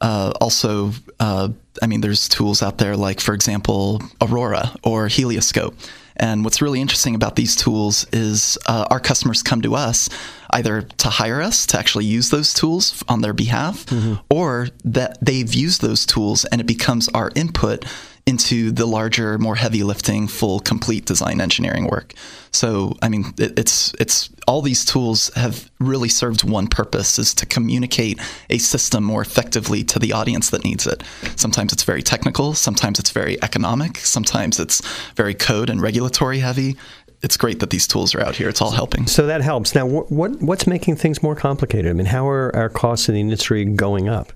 uh, 0.00 0.32
also, 0.40 0.92
uh, 1.18 1.48
I 1.82 1.86
mean, 1.86 2.00
there's 2.00 2.28
tools 2.28 2.62
out 2.62 2.78
there 2.78 2.96
like, 2.96 3.20
for 3.20 3.34
example, 3.34 4.00
Aurora 4.20 4.74
or 4.82 5.08
Helioscope. 5.08 5.74
And 6.16 6.44
what's 6.44 6.60
really 6.60 6.80
interesting 6.82 7.14
about 7.14 7.36
these 7.36 7.56
tools 7.56 8.06
is 8.12 8.58
uh, 8.66 8.86
our 8.90 9.00
customers 9.00 9.42
come 9.42 9.62
to 9.62 9.74
us 9.74 10.10
either 10.50 10.82
to 10.82 11.08
hire 11.08 11.40
us 11.40 11.64
to 11.66 11.78
actually 11.78 12.04
use 12.04 12.28
those 12.30 12.52
tools 12.52 13.02
on 13.08 13.22
their 13.22 13.32
behalf, 13.32 13.86
mm-hmm. 13.86 14.14
or 14.28 14.68
that 14.84 15.16
they've 15.24 15.54
used 15.54 15.80
those 15.80 16.04
tools 16.04 16.44
and 16.46 16.60
it 16.60 16.66
becomes 16.66 17.08
our 17.10 17.30
input 17.34 17.86
into 18.30 18.70
the 18.70 18.86
larger, 18.86 19.36
more 19.38 19.56
heavy 19.56 19.82
lifting, 19.82 20.28
full, 20.28 20.60
complete 20.60 21.04
design 21.04 21.40
engineering 21.40 21.88
work. 21.88 22.14
So, 22.52 22.96
I 23.02 23.08
mean, 23.08 23.34
it, 23.38 23.58
it's 23.58 23.92
it's 23.98 24.30
all 24.46 24.62
these 24.62 24.84
tools 24.84 25.30
have 25.34 25.70
really 25.80 26.08
served 26.08 26.44
one 26.44 26.68
purpose: 26.68 27.18
is 27.18 27.34
to 27.34 27.46
communicate 27.46 28.20
a 28.48 28.58
system 28.58 29.02
more 29.04 29.20
effectively 29.20 29.82
to 29.84 29.98
the 29.98 30.12
audience 30.12 30.50
that 30.50 30.64
needs 30.64 30.86
it. 30.86 31.02
Sometimes 31.36 31.72
it's 31.72 31.82
very 31.82 32.02
technical, 32.02 32.54
sometimes 32.54 32.98
it's 32.98 33.10
very 33.10 33.36
economic, 33.42 33.98
sometimes 33.98 34.60
it's 34.60 34.80
very 35.16 35.34
code 35.34 35.68
and 35.68 35.82
regulatory 35.82 36.38
heavy 36.38 36.76
it's 37.22 37.36
great 37.36 37.60
that 37.60 37.68
these 37.68 37.86
tools 37.86 38.14
are 38.14 38.22
out 38.22 38.34
here. 38.36 38.48
It's 38.48 38.62
all 38.62 38.70
helping. 38.70 39.06
So 39.06 39.26
that 39.26 39.42
helps. 39.42 39.74
Now, 39.74 39.84
what, 39.84 40.10
what 40.10 40.40
what's 40.40 40.66
making 40.66 40.96
things 40.96 41.22
more 41.22 41.36
complicated? 41.36 41.90
I 41.90 41.92
mean, 41.92 42.06
how 42.06 42.26
are 42.26 42.54
our 42.56 42.70
costs 42.70 43.10
in 43.10 43.14
the 43.14 43.20
industry 43.20 43.62
going 43.66 44.08
up? 44.08 44.32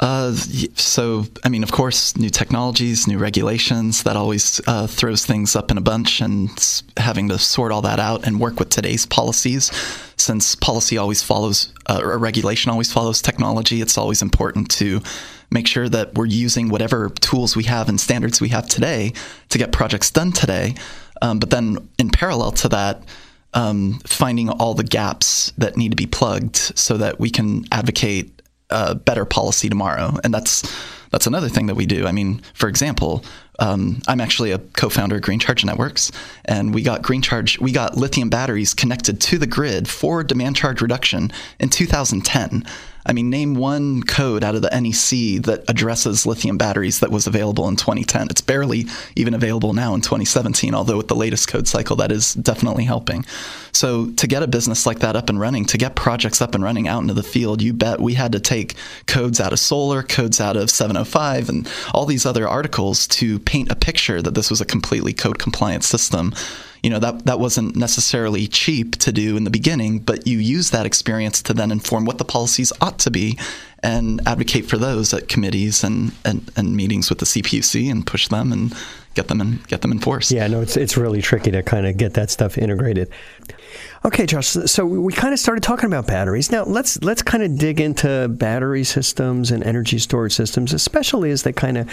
Uh, 0.00 0.32
so, 0.32 1.26
I 1.44 1.50
mean, 1.50 1.62
of 1.62 1.72
course, 1.72 2.16
new 2.16 2.30
technologies, 2.30 3.06
new 3.06 3.18
regulations, 3.18 4.02
that 4.04 4.16
always 4.16 4.58
uh, 4.66 4.86
throws 4.86 5.26
things 5.26 5.54
up 5.54 5.70
in 5.70 5.76
a 5.76 5.82
bunch, 5.82 6.22
and 6.22 6.82
having 6.96 7.28
to 7.28 7.38
sort 7.38 7.70
all 7.70 7.82
that 7.82 8.00
out 8.00 8.26
and 8.26 8.40
work 8.40 8.58
with 8.58 8.70
today's 8.70 9.04
policies. 9.04 9.70
Since 10.16 10.54
policy 10.54 10.96
always 10.96 11.22
follows, 11.22 11.74
uh, 11.86 12.00
or 12.02 12.16
regulation 12.16 12.70
always 12.70 12.90
follows 12.90 13.20
technology, 13.20 13.82
it's 13.82 13.98
always 13.98 14.22
important 14.22 14.70
to 14.72 15.02
make 15.50 15.66
sure 15.66 15.88
that 15.88 16.14
we're 16.14 16.26
using 16.26 16.70
whatever 16.70 17.10
tools 17.20 17.54
we 17.54 17.64
have 17.64 17.88
and 17.90 18.00
standards 18.00 18.40
we 18.40 18.48
have 18.50 18.68
today 18.68 19.12
to 19.50 19.58
get 19.58 19.70
projects 19.70 20.10
done 20.10 20.32
today. 20.32 20.74
Um, 21.20 21.38
but 21.38 21.50
then, 21.50 21.90
in 21.98 22.08
parallel 22.08 22.52
to 22.52 22.68
that, 22.70 23.02
um, 23.52 23.98
finding 24.06 24.48
all 24.48 24.72
the 24.72 24.84
gaps 24.84 25.52
that 25.58 25.76
need 25.76 25.90
to 25.90 25.96
be 25.96 26.06
plugged 26.06 26.56
so 26.56 26.96
that 26.96 27.20
we 27.20 27.28
can 27.28 27.66
advocate 27.70 28.39
a 28.70 28.94
better 28.94 29.24
policy 29.24 29.68
tomorrow. 29.68 30.16
And 30.24 30.32
that's 30.32 30.62
that's 31.10 31.26
another 31.26 31.48
thing 31.48 31.66
that 31.66 31.74
we 31.74 31.86
do. 31.86 32.06
I 32.06 32.12
mean, 32.12 32.40
for 32.54 32.68
example, 32.68 33.24
um, 33.58 34.00
I'm 34.08 34.20
actually 34.20 34.52
a 34.52 34.58
co-founder 34.58 35.16
of 35.16 35.22
Green 35.22 35.38
Charge 35.38 35.64
Networks, 35.64 36.12
and 36.44 36.72
we 36.72 36.82
got 36.82 37.02
Green 37.02 37.20
Charge, 37.20 37.58
we 37.60 37.72
got 37.72 37.96
lithium 37.96 38.30
batteries 38.30 38.74
connected 38.74 39.20
to 39.22 39.38
the 39.38 39.46
grid 39.46 39.88
for 39.88 40.24
demand 40.24 40.56
charge 40.56 40.80
reduction 40.80 41.30
in 41.58 41.68
2010. 41.68 42.64
I 43.06 43.12
mean, 43.12 43.30
name 43.30 43.54
one 43.54 44.02
code 44.02 44.44
out 44.44 44.54
of 44.54 44.62
the 44.62 44.68
NEC 44.68 45.42
that 45.44 45.64
addresses 45.68 46.26
lithium 46.26 46.58
batteries 46.58 47.00
that 47.00 47.10
was 47.10 47.26
available 47.26 47.66
in 47.68 47.76
2010. 47.76 48.28
It's 48.30 48.40
barely 48.40 48.86
even 49.16 49.34
available 49.34 49.72
now 49.72 49.94
in 49.94 50.00
2017, 50.00 50.74
although 50.74 50.96
with 50.96 51.08
the 51.08 51.16
latest 51.16 51.48
code 51.48 51.66
cycle, 51.66 51.96
that 51.96 52.12
is 52.12 52.34
definitely 52.34 52.84
helping. 52.84 53.24
So, 53.72 54.10
to 54.12 54.26
get 54.26 54.42
a 54.42 54.48
business 54.48 54.86
like 54.86 54.98
that 54.98 55.16
up 55.16 55.28
and 55.28 55.40
running, 55.40 55.64
to 55.66 55.78
get 55.78 55.94
projects 55.94 56.42
up 56.42 56.54
and 56.54 56.62
running 56.62 56.88
out 56.88 57.02
into 57.02 57.14
the 57.14 57.22
field, 57.22 57.62
you 57.62 57.72
bet 57.72 58.00
we 58.00 58.14
had 58.14 58.32
to 58.32 58.40
take 58.40 58.74
codes 59.06 59.40
out 59.40 59.52
of 59.52 59.58
solar, 59.58 60.02
codes 60.02 60.40
out 60.40 60.56
of 60.56 60.70
705, 60.70 61.48
and 61.48 61.68
all 61.94 62.06
these 62.06 62.26
other 62.26 62.48
articles 62.48 63.06
to 63.08 63.38
paint 63.40 63.70
a 63.70 63.76
picture 63.76 64.20
that 64.20 64.34
this 64.34 64.50
was 64.50 64.60
a 64.60 64.66
completely 64.66 65.12
code 65.12 65.38
compliant 65.38 65.84
system 65.84 66.34
you 66.82 66.90
know 66.90 66.98
that 66.98 67.26
that 67.26 67.38
wasn't 67.38 67.76
necessarily 67.76 68.46
cheap 68.46 68.96
to 68.96 69.12
do 69.12 69.36
in 69.36 69.44
the 69.44 69.50
beginning, 69.50 69.98
but 70.00 70.26
you 70.26 70.38
use 70.38 70.70
that 70.70 70.86
experience 70.86 71.42
to 71.42 71.54
then 71.54 71.70
inform 71.70 72.04
what 72.04 72.18
the 72.18 72.24
policies 72.24 72.72
ought 72.80 72.98
to 73.00 73.10
be 73.10 73.38
and 73.82 74.20
advocate 74.26 74.66
for 74.66 74.76
those 74.76 75.14
at 75.14 75.28
committees 75.28 75.82
and, 75.82 76.12
and, 76.24 76.50
and 76.56 76.76
meetings 76.76 77.08
with 77.08 77.18
the 77.18 77.24
CPUC 77.24 77.90
and 77.90 78.06
push 78.06 78.28
them 78.28 78.52
and 78.52 78.74
get 79.14 79.28
them 79.28 79.40
and 79.40 79.66
get 79.68 79.80
them 79.80 79.90
enforced. 79.90 80.30
Yeah, 80.30 80.46
no, 80.46 80.60
it's 80.60 80.76
it's 80.76 80.96
really 80.96 81.22
tricky 81.22 81.50
to 81.50 81.62
kind 81.62 81.86
of 81.86 81.96
get 81.96 82.14
that 82.14 82.30
stuff 82.30 82.58
integrated. 82.58 83.10
Okay, 84.04 84.24
Josh. 84.26 84.48
So 84.48 84.86
we 84.86 85.12
kind 85.12 85.34
of 85.34 85.40
started 85.40 85.62
talking 85.62 85.86
about 85.86 86.06
batteries. 86.06 86.50
Now 86.50 86.64
let's 86.64 87.02
let's 87.02 87.22
kind 87.22 87.42
of 87.42 87.58
dig 87.58 87.80
into 87.80 88.28
battery 88.28 88.84
systems 88.84 89.50
and 89.50 89.62
energy 89.64 89.98
storage 89.98 90.32
systems, 90.32 90.72
especially 90.72 91.30
as 91.30 91.42
they 91.42 91.52
kind 91.52 91.78
of 91.78 91.90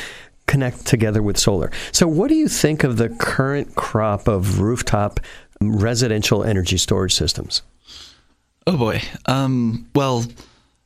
connect 0.48 0.86
together 0.86 1.22
with 1.22 1.38
solar. 1.38 1.72
So, 1.92 2.08
what 2.08 2.30
do 2.30 2.36
you 2.36 2.48
think 2.48 2.84
of 2.84 2.98
the 2.98 3.10
current 3.10 3.76
crop 3.76 4.28
of 4.28 4.60
rooftop 4.60 5.20
residential 5.62 6.44
energy 6.44 6.78
storage 6.78 7.14
systems? 7.14 7.62
Oh 8.66 8.78
boy. 8.78 9.02
Um, 9.26 9.88
well, 9.96 10.26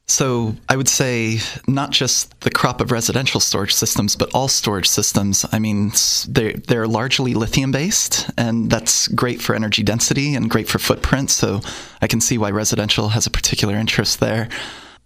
so 0.08 0.56
I 0.68 0.76
would 0.76 0.90
say 0.90 1.40
not 1.68 1.92
just 1.92 2.38
the 2.42 2.52
crop 2.52 2.82
of 2.82 2.92
residential 2.92 3.40
storage 3.40 3.74
systems, 3.74 4.16
but 4.16 4.30
all 4.34 4.48
storage 4.48 4.88
systems. 4.88 5.46
I 5.52 5.60
mean, 5.60 5.94
they're, 6.28 6.54
they're 6.54 6.88
largely 6.88 7.34
lithium 7.34 7.72
based, 7.72 8.30
and 8.38 8.70
that's 8.70 9.08
great 9.08 9.42
for 9.42 9.56
energy 9.56 9.84
density 9.84 10.36
and 10.36 10.50
great 10.50 10.68
for 10.68 10.80
footprint. 10.80 11.32
So 11.32 11.62
I 12.02 12.08
can 12.08 12.20
see 12.20 12.38
why 12.38 12.52
residential 12.52 13.10
has 13.10 13.26
a 13.26 13.32
particular 13.32 13.76
interest 13.76 14.20
there. 14.20 14.50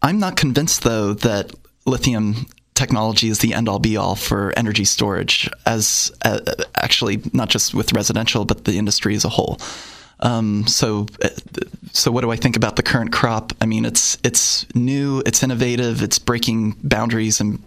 I'm 0.01 0.19
not 0.19 0.35
convinced, 0.35 0.83
though, 0.83 1.13
that 1.13 1.51
lithium 1.85 2.47
technology 2.75 3.29
is 3.29 3.39
the 3.39 3.53
end 3.53 3.67
all 3.67 3.79
be 3.79 3.97
all 3.97 4.15
for 4.15 4.53
energy 4.57 4.85
storage, 4.85 5.49
as 5.65 6.11
uh, 6.23 6.39
actually 6.75 7.21
not 7.33 7.49
just 7.49 7.73
with 7.73 7.93
residential, 7.93 8.45
but 8.45 8.65
the 8.65 8.77
industry 8.77 9.15
as 9.15 9.25
a 9.25 9.29
whole. 9.29 9.59
Um, 10.19 10.67
so, 10.67 11.07
uh, 11.23 11.29
so 11.95 12.11
what 12.11 12.21
do 12.21 12.31
I 12.31 12.35
think 12.35 12.57
about 12.57 12.75
the 12.75 12.83
current 12.83 13.13
crop? 13.13 13.53
I 13.61 13.65
mean, 13.65 13.85
it's 13.85 14.17
it's 14.23 14.65
new, 14.75 15.23
it's 15.25 15.41
innovative, 15.41 16.01
it's 16.01 16.19
breaking 16.19 16.75
boundaries 16.83 17.39
and 17.39 17.59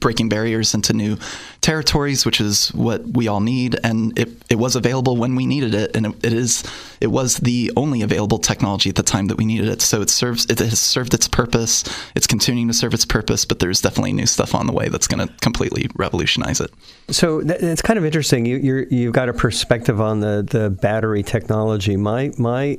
breaking 0.00 0.30
barriers 0.30 0.74
into 0.74 0.92
new 0.92 1.18
territories, 1.60 2.24
which 2.24 2.40
is 2.40 2.68
what 2.70 3.06
we 3.06 3.28
all 3.28 3.40
need. 3.40 3.78
And 3.84 4.18
it, 4.18 4.30
it 4.48 4.56
was 4.56 4.76
available 4.76 5.16
when 5.16 5.34
we 5.34 5.46
needed 5.46 5.74
it, 5.74 5.94
and 5.94 6.06
it, 6.06 6.24
it 6.24 6.32
is 6.32 6.64
it 7.00 7.08
was 7.08 7.36
the 7.36 7.70
only 7.76 8.00
available 8.00 8.38
technology 8.38 8.88
at 8.88 8.96
the 8.96 9.02
time 9.02 9.26
that 9.26 9.36
we 9.36 9.44
needed 9.44 9.68
it. 9.68 9.82
So 9.82 10.00
it 10.00 10.08
serves 10.08 10.46
it 10.46 10.58
has 10.58 10.80
served 10.80 11.12
its 11.12 11.28
purpose. 11.28 11.84
It's 12.14 12.26
continuing 12.26 12.68
to 12.68 12.74
serve 12.74 12.94
its 12.94 13.04
purpose, 13.04 13.44
but 13.44 13.58
there's 13.58 13.82
definitely 13.82 14.14
new 14.14 14.26
stuff 14.26 14.54
on 14.54 14.66
the 14.66 14.72
way 14.72 14.88
that's 14.88 15.06
going 15.06 15.26
to 15.26 15.34
completely 15.42 15.88
revolutionize 15.96 16.60
it. 16.60 16.70
So 17.08 17.42
it's 17.44 17.82
kind 17.82 17.98
of 17.98 18.06
interesting. 18.06 18.46
You 18.46 18.56
you 18.56 18.86
you've 18.90 19.12
got 19.12 19.28
a 19.28 19.34
perspective 19.34 20.00
on 20.00 20.20
the 20.20 20.46
the 20.48 20.70
battery 20.70 21.22
technology. 21.22 21.96
My 21.96 22.32
my 22.38 22.78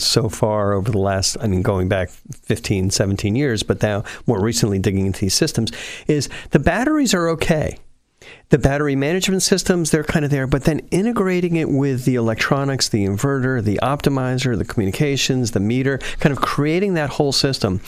so 0.00 0.28
far 0.28 0.72
over 0.72 0.90
the 0.90 0.98
last, 0.98 1.36
I 1.40 1.46
mean, 1.46 1.62
going 1.62 1.88
back 1.88 2.10
15, 2.10 2.90
17 2.90 3.36
years, 3.36 3.62
but 3.62 3.82
now 3.82 4.04
more 4.26 4.40
recently 4.40 4.78
digging 4.78 5.06
into 5.06 5.20
these 5.20 5.34
systems 5.34 5.72
is 6.06 6.28
the 6.50 6.58
batteries 6.58 7.14
are 7.14 7.28
okay. 7.30 7.78
The 8.50 8.58
battery 8.58 8.94
management 8.94 9.42
systems, 9.42 9.90
they're 9.90 10.04
kind 10.04 10.24
of 10.24 10.30
there, 10.30 10.46
but 10.46 10.64
then 10.64 10.80
integrating 10.90 11.56
it 11.56 11.68
with 11.68 12.04
the 12.04 12.14
electronics, 12.14 12.88
the 12.88 13.04
inverter, 13.04 13.62
the 13.62 13.80
optimizer, 13.82 14.56
the 14.56 14.64
communications, 14.64 15.50
the 15.50 15.60
meter, 15.60 15.98
kind 16.20 16.32
of 16.32 16.40
creating 16.40 16.94
that 16.94 17.10
whole 17.10 17.32
system, 17.32 17.80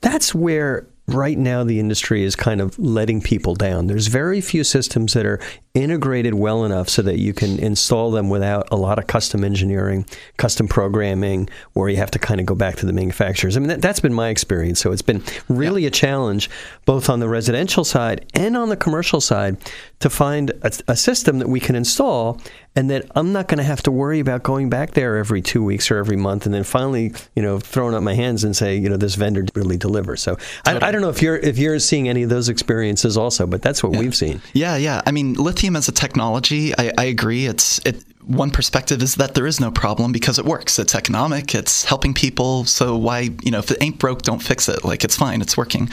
that's 0.00 0.34
where 0.34 0.86
right 1.08 1.38
now 1.38 1.64
the 1.64 1.80
industry 1.80 2.22
is 2.22 2.36
kind 2.36 2.60
of 2.60 2.78
letting 2.78 3.20
people 3.20 3.54
down. 3.54 3.86
There's 3.86 4.06
very 4.08 4.40
few 4.40 4.62
systems 4.62 5.14
that 5.14 5.24
are 5.24 5.40
integrated 5.74 6.34
well 6.34 6.64
enough 6.64 6.88
so 6.88 7.02
that 7.02 7.18
you 7.18 7.32
can 7.32 7.58
install 7.58 8.10
them 8.10 8.28
without 8.28 8.68
a 8.70 8.76
lot 8.76 8.98
of 8.98 9.06
custom 9.06 9.42
engineering, 9.42 10.04
custom 10.36 10.68
programming, 10.68 11.48
where 11.72 11.88
you 11.88 11.96
have 11.96 12.10
to 12.10 12.18
kind 12.18 12.40
of 12.40 12.46
go 12.46 12.54
back 12.54 12.76
to 12.76 12.86
the 12.86 12.92
manufacturers. 12.92 13.56
I 13.56 13.60
mean, 13.60 13.68
that, 13.68 13.84
has 13.84 14.00
been 14.00 14.12
my 14.12 14.28
experience. 14.28 14.80
So 14.80 14.92
it's 14.92 15.02
been 15.02 15.22
really 15.48 15.82
yeah. 15.82 15.88
a 15.88 15.90
challenge, 15.90 16.50
both 16.84 17.08
on 17.08 17.20
the 17.20 17.28
residential 17.28 17.84
side 17.84 18.26
and 18.34 18.56
on 18.56 18.68
the 18.68 18.76
commercial 18.76 19.20
side, 19.20 19.56
to 20.00 20.10
find 20.10 20.50
a, 20.62 20.72
a 20.88 20.96
system 20.96 21.38
that 21.38 21.48
we 21.48 21.58
can 21.58 21.74
install 21.74 22.40
and 22.78 22.90
that 22.90 23.10
I'm 23.16 23.32
not 23.32 23.48
going 23.48 23.58
to 23.58 23.64
have 23.64 23.82
to 23.82 23.90
worry 23.90 24.20
about 24.20 24.44
going 24.44 24.70
back 24.70 24.92
there 24.92 25.16
every 25.16 25.42
two 25.42 25.64
weeks 25.64 25.90
or 25.90 25.96
every 25.96 26.16
month, 26.16 26.46
and 26.46 26.54
then 26.54 26.62
finally, 26.62 27.12
you 27.34 27.42
know, 27.42 27.58
throwing 27.58 27.92
up 27.92 28.04
my 28.04 28.14
hands 28.14 28.44
and 28.44 28.56
say, 28.56 28.76
you 28.76 28.88
know, 28.88 28.96
this 28.96 29.16
vendor 29.16 29.44
really 29.56 29.76
delivers. 29.76 30.22
So. 30.22 30.38
I, 30.64 30.76
I, 30.76 30.92
don't 30.92 31.00
know 31.00 31.08
if 31.08 31.20
you're 31.20 31.34
if 31.34 31.58
you're 31.58 31.80
seeing 31.80 32.08
any 32.08 32.22
of 32.22 32.30
those 32.30 32.48
experiences 32.48 33.16
also, 33.16 33.48
but 33.48 33.62
that's 33.62 33.82
what 33.82 33.94
yeah. 33.94 33.98
we've 33.98 34.14
seen. 34.14 34.40
Yeah, 34.52 34.76
yeah. 34.76 35.02
I 35.04 35.10
mean, 35.10 35.34
lithium 35.34 35.74
as 35.74 35.88
a 35.88 35.92
technology, 35.92 36.72
I, 36.78 36.92
I 36.96 37.04
agree. 37.06 37.46
It's 37.46 37.84
it 37.84 38.04
one 38.28 38.52
perspective 38.52 39.02
is 39.02 39.16
that 39.16 39.34
there 39.34 39.48
is 39.48 39.58
no 39.58 39.72
problem 39.72 40.12
because 40.12 40.38
it 40.38 40.44
works. 40.44 40.78
It's 40.78 40.94
economic. 40.94 41.56
It's 41.56 41.82
helping 41.82 42.14
people. 42.14 42.64
So 42.64 42.96
why, 42.96 43.30
you 43.42 43.50
know, 43.50 43.58
if 43.58 43.72
it 43.72 43.78
ain't 43.80 43.98
broke, 43.98 44.22
don't 44.22 44.40
fix 44.40 44.68
it. 44.68 44.84
Like 44.84 45.02
it's 45.02 45.16
fine. 45.16 45.40
It's 45.40 45.56
working. 45.56 45.90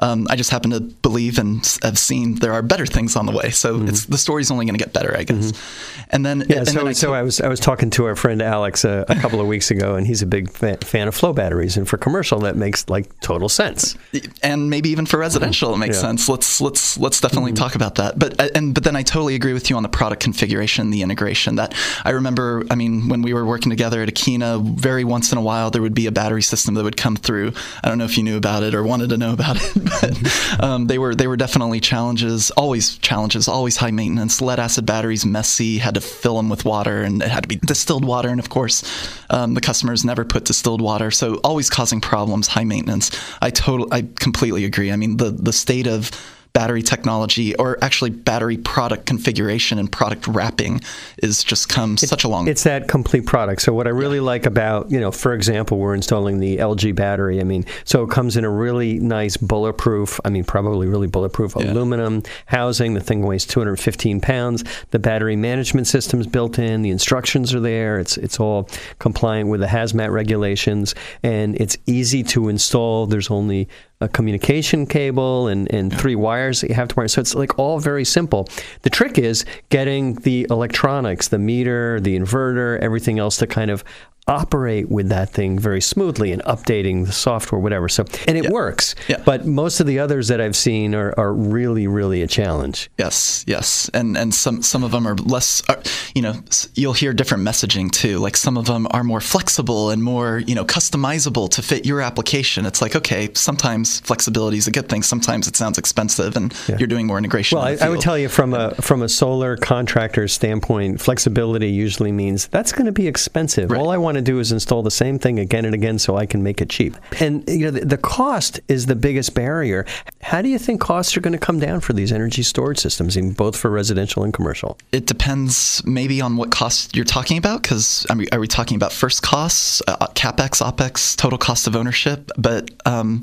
Um, 0.00 0.26
I 0.30 0.36
just 0.36 0.50
happen 0.50 0.70
to 0.70 0.80
believe 0.80 1.38
and 1.38 1.64
have 1.82 1.98
seen 1.98 2.36
there 2.36 2.52
are 2.52 2.62
better 2.62 2.86
things 2.86 3.16
on 3.16 3.26
the 3.26 3.32
way. 3.32 3.50
So 3.50 3.76
mm-hmm. 3.76 3.88
it's 3.88 4.06
the 4.06 4.18
story's 4.18 4.50
only 4.50 4.64
going 4.64 4.78
to 4.78 4.84
get 4.84 4.92
better, 4.92 5.16
I 5.16 5.24
guess. 5.24 5.52
Mm-hmm. 5.52 6.00
And 6.10 6.26
then, 6.26 6.44
yeah. 6.48 6.58
And 6.58 6.68
so, 6.68 6.74
then 6.74 6.88
I, 6.88 6.92
so 6.92 7.14
I 7.14 7.22
was 7.22 7.40
I 7.40 7.48
was 7.48 7.60
talking 7.60 7.90
to 7.90 8.06
our 8.06 8.16
friend 8.16 8.40
Alex 8.40 8.84
a, 8.84 9.04
a 9.08 9.14
couple 9.16 9.40
of 9.40 9.46
weeks 9.54 9.70
ago, 9.70 9.96
and 9.96 10.06
he's 10.06 10.22
a 10.22 10.26
big 10.26 10.50
fan, 10.50 10.78
fan, 10.78 11.08
of 11.08 11.14
flow 11.14 11.32
batteries, 11.32 11.76
and 11.76 11.88
for 11.88 11.98
commercial 11.98 12.40
that 12.40 12.56
makes 12.56 12.88
like 12.88 13.18
total 13.20 13.48
sense. 13.48 13.96
And 14.42 14.70
maybe 14.70 14.90
even 14.90 15.06
for 15.06 15.18
residential, 15.18 15.74
it 15.74 15.78
makes 15.78 15.96
yeah. 15.96 16.02
sense. 16.02 16.28
Let's 16.28 16.60
let's 16.60 16.98
let's 16.98 17.20
definitely 17.20 17.52
mm-hmm. 17.52 17.62
talk 17.62 17.74
about 17.74 17.96
that. 17.96 18.18
But 18.18 18.40
uh, 18.40 18.48
and 18.54 18.74
but 18.74 18.84
then 18.84 18.96
I 18.96 19.02
totally 19.02 19.34
agree 19.34 19.52
with 19.52 19.70
you 19.70 19.76
on 19.76 19.82
the 19.82 19.88
product 19.88 20.22
configuration, 20.22 20.90
the 20.90 21.02
integration. 21.02 21.56
That 21.56 21.74
I 22.04 22.10
remember. 22.10 22.64
I 22.70 22.74
mean, 22.74 23.08
when 23.08 23.22
we 23.22 23.34
were 23.34 23.44
working 23.44 23.70
together 23.70 24.02
at 24.02 24.08
Akeena, 24.08 24.62
very 24.78 25.04
once 25.04 25.32
in 25.32 25.38
a 25.38 25.42
while 25.42 25.70
there 25.70 25.82
would 25.82 25.94
be 25.94 26.06
a 26.06 26.12
battery 26.12 26.42
system 26.42 26.74
that 26.74 26.84
would 26.84 26.96
come 26.96 27.16
through. 27.16 27.52
I 27.82 27.88
don't 27.88 27.98
know 27.98 28.04
if 28.04 28.16
you 28.16 28.24
knew 28.24 28.36
about 28.36 28.62
it 28.62 28.74
or 28.74 28.82
wanted 28.82 29.10
to 29.10 29.16
know 29.16 29.32
about 29.32 29.56
it, 29.56 29.76
but 30.00 30.60
um, 30.62 30.86
they 30.86 30.98
were 30.98 31.14
they 31.14 31.26
were 31.26 31.36
definitely 31.36 31.80
challenges. 31.80 32.50
Always 32.52 32.98
challenges. 32.98 33.48
Always 33.48 33.76
high 33.76 33.90
maintenance. 33.90 34.40
Lead 34.40 34.58
acid 34.58 34.86
batteries, 34.86 35.24
messy. 35.24 35.78
Had 35.78 35.94
to 35.94 36.00
fill 36.00 36.36
them 36.36 36.48
with 36.48 36.64
water, 36.64 37.02
and 37.02 37.22
it 37.22 37.28
had 37.28 37.44
to 37.44 37.48
be 37.48 37.56
distilled 37.56 38.04
water. 38.04 38.28
And 38.28 38.40
of 38.40 38.48
course, 38.48 38.82
um, 39.30 39.54
the 39.54 39.60
customers 39.60 40.04
never 40.04 40.24
put 40.24 40.44
distilled 40.44 40.80
water, 40.80 41.10
so 41.10 41.36
always 41.36 41.70
causing 41.70 42.00
problems. 42.00 42.48
High 42.48 42.64
maintenance. 42.64 43.10
I 43.40 43.50
total. 43.50 43.88
I 43.92 44.06
completely 44.18 44.64
agree. 44.64 44.92
I 44.92 44.96
mean, 44.96 45.16
the 45.16 45.30
the 45.30 45.52
state 45.52 45.86
of 45.86 46.10
battery 46.52 46.82
technology 46.82 47.54
or 47.56 47.78
actually 47.82 48.10
battery 48.10 48.56
product 48.56 49.06
configuration 49.06 49.78
and 49.78 49.90
product 49.90 50.26
wrapping 50.26 50.80
is 51.18 51.44
just 51.44 51.68
come 51.68 51.94
it's, 51.94 52.08
such 52.08 52.24
a 52.24 52.28
long 52.28 52.48
it's 52.48 52.64
that 52.64 52.88
complete 52.88 53.26
product. 53.26 53.62
So 53.62 53.72
what 53.72 53.86
i 53.86 53.90
really 53.90 54.18
yeah. 54.18 54.22
like 54.22 54.46
about 54.46 54.90
you 54.90 55.00
know 55.00 55.10
for 55.10 55.34
example 55.34 55.78
we're 55.78 55.94
installing 55.94 56.40
the 56.40 56.58
lg 56.58 56.94
battery. 56.94 57.40
I 57.40 57.44
mean 57.44 57.64
so 57.84 58.04
it 58.04 58.10
comes 58.10 58.36
in 58.36 58.44
a 58.44 58.50
really 58.50 58.98
nice 58.98 59.36
bulletproof 59.36 60.20
i 60.24 60.30
mean 60.30 60.44
probably 60.44 60.86
really 60.86 61.06
bulletproof 61.06 61.54
yeah. 61.56 61.70
aluminum 61.70 62.22
housing. 62.46 62.94
The 62.94 63.00
thing 63.00 63.22
weighs 63.22 63.46
215 63.46 64.20
pounds. 64.20 64.64
The 64.90 64.98
battery 64.98 65.36
management 65.36 65.86
system 65.86 66.20
is 66.20 66.26
built 66.26 66.58
in. 66.58 66.82
The 66.82 66.90
instructions 66.90 67.54
are 67.54 67.60
there. 67.60 67.98
It's 67.98 68.16
it's 68.16 68.40
all 68.40 68.68
compliant 68.98 69.50
with 69.50 69.60
the 69.60 69.66
hazmat 69.66 70.10
regulations. 70.12 70.94
And 71.22 71.60
it's 71.60 71.76
easy 71.86 72.22
to 72.24 72.48
install. 72.48 73.06
There's 73.06 73.30
only 73.30 73.68
a 74.00 74.08
communication 74.08 74.86
cable 74.86 75.48
and, 75.48 75.72
and 75.74 75.96
three 75.96 76.14
wires 76.14 76.37
that 76.46 76.68
you 76.68 76.74
have 76.74 76.88
to 76.88 76.94
wire. 76.96 77.08
So 77.08 77.20
it's 77.20 77.34
like 77.34 77.58
all 77.58 77.78
very 77.78 78.04
simple. 78.04 78.48
The 78.82 78.90
trick 78.90 79.18
is 79.18 79.44
getting 79.70 80.14
the 80.14 80.46
electronics, 80.50 81.28
the 81.28 81.38
meter, 81.38 82.00
the 82.00 82.18
inverter, 82.18 82.78
everything 82.80 83.18
else 83.18 83.36
to 83.38 83.46
kind 83.46 83.70
of 83.70 83.84
operate 84.28 84.88
with 84.90 85.08
that 85.08 85.30
thing 85.30 85.58
very 85.58 85.80
smoothly 85.80 86.32
and 86.32 86.42
updating 86.44 87.06
the 87.06 87.12
software, 87.12 87.60
whatever. 87.60 87.88
So, 87.88 88.04
and 88.26 88.36
it 88.36 88.44
yeah. 88.44 88.50
works. 88.50 88.94
Yeah. 89.08 89.22
But 89.24 89.46
most 89.46 89.80
of 89.80 89.86
the 89.86 89.98
others 89.98 90.28
that 90.28 90.40
I've 90.40 90.56
seen 90.56 90.94
are, 90.94 91.14
are 91.18 91.32
really, 91.32 91.86
really 91.86 92.22
a 92.22 92.26
challenge. 92.26 92.90
Yes, 92.98 93.44
yes, 93.46 93.90
and 93.94 94.16
and 94.16 94.34
some 94.34 94.62
some 94.62 94.84
of 94.84 94.90
them 94.90 95.06
are 95.06 95.14
less. 95.16 95.62
Are, 95.68 95.80
you 96.14 96.22
know, 96.22 96.34
you'll 96.74 96.92
hear 96.92 97.12
different 97.12 97.42
messaging 97.42 97.90
too. 97.90 98.18
Like 98.18 98.36
some 98.36 98.56
of 98.56 98.66
them 98.66 98.86
are 98.90 99.02
more 99.02 99.20
flexible 99.20 99.90
and 99.90 100.02
more 100.02 100.38
you 100.46 100.54
know 100.54 100.64
customizable 100.64 101.48
to 101.50 101.62
fit 101.62 101.86
your 101.86 102.00
application. 102.00 102.66
It's 102.66 102.82
like 102.82 102.94
okay, 102.94 103.30
sometimes 103.34 104.00
flexibility 104.00 104.58
is 104.58 104.66
a 104.66 104.70
good 104.70 104.88
thing. 104.88 105.02
Sometimes 105.02 105.48
it 105.48 105.56
sounds 105.56 105.78
expensive, 105.78 106.36
and 106.36 106.54
yeah. 106.68 106.76
you're 106.78 106.88
doing 106.88 107.06
more 107.06 107.18
integration. 107.18 107.58
Well, 107.58 107.66
I, 107.66 107.86
I 107.86 107.88
would 107.88 108.00
tell 108.00 108.18
you 108.18 108.28
from 108.28 108.52
a 108.52 108.74
from 108.76 109.02
a 109.02 109.08
solar 109.08 109.56
contractor 109.56 110.28
standpoint, 110.28 111.00
flexibility 111.00 111.70
usually 111.70 112.12
means 112.12 112.48
that's 112.48 112.72
going 112.72 112.86
to 112.86 112.92
be 112.92 113.08
expensive. 113.08 113.70
Right. 113.70 113.80
All 113.80 113.90
I 113.90 113.96
want 113.96 114.17
to 114.24 114.30
do 114.30 114.38
is 114.38 114.52
install 114.52 114.82
the 114.82 114.90
same 114.90 115.18
thing 115.18 115.38
again 115.38 115.64
and 115.64 115.74
again 115.74 115.98
so 115.98 116.16
I 116.16 116.26
can 116.26 116.42
make 116.42 116.60
it 116.60 116.68
cheap. 116.68 116.96
And 117.20 117.48
you 117.48 117.66
know, 117.66 117.70
the, 117.70 117.84
the 117.84 117.96
cost 117.96 118.60
is 118.68 118.86
the 118.86 118.96
biggest 118.96 119.34
barrier. 119.34 119.86
How 120.22 120.42
do 120.42 120.48
you 120.48 120.58
think 120.58 120.80
costs 120.80 121.16
are 121.16 121.20
going 121.20 121.32
to 121.32 121.38
come 121.38 121.58
down 121.58 121.80
for 121.80 121.92
these 121.92 122.12
energy 122.12 122.42
storage 122.42 122.78
systems, 122.78 123.16
in 123.16 123.32
both 123.32 123.56
for 123.56 123.70
residential 123.70 124.24
and 124.24 124.32
commercial? 124.32 124.78
It 124.92 125.06
depends 125.06 125.82
maybe 125.84 126.20
on 126.20 126.36
what 126.36 126.50
cost 126.50 126.96
you're 126.96 127.04
talking 127.04 127.38
about. 127.38 127.62
Because 127.62 128.06
are, 128.10 128.16
are, 128.32 128.40
we 128.40 128.46
talking 128.46 128.76
about 128.76 128.92
first 128.92 129.22
costs, 129.22 129.82
uh, 129.86 130.06
capex, 130.08 130.62
opex, 130.62 131.16
total 131.16 131.38
cost 131.38 131.66
of 131.66 131.76
ownership? 131.76 132.30
But 132.36 132.70
um, 132.86 133.20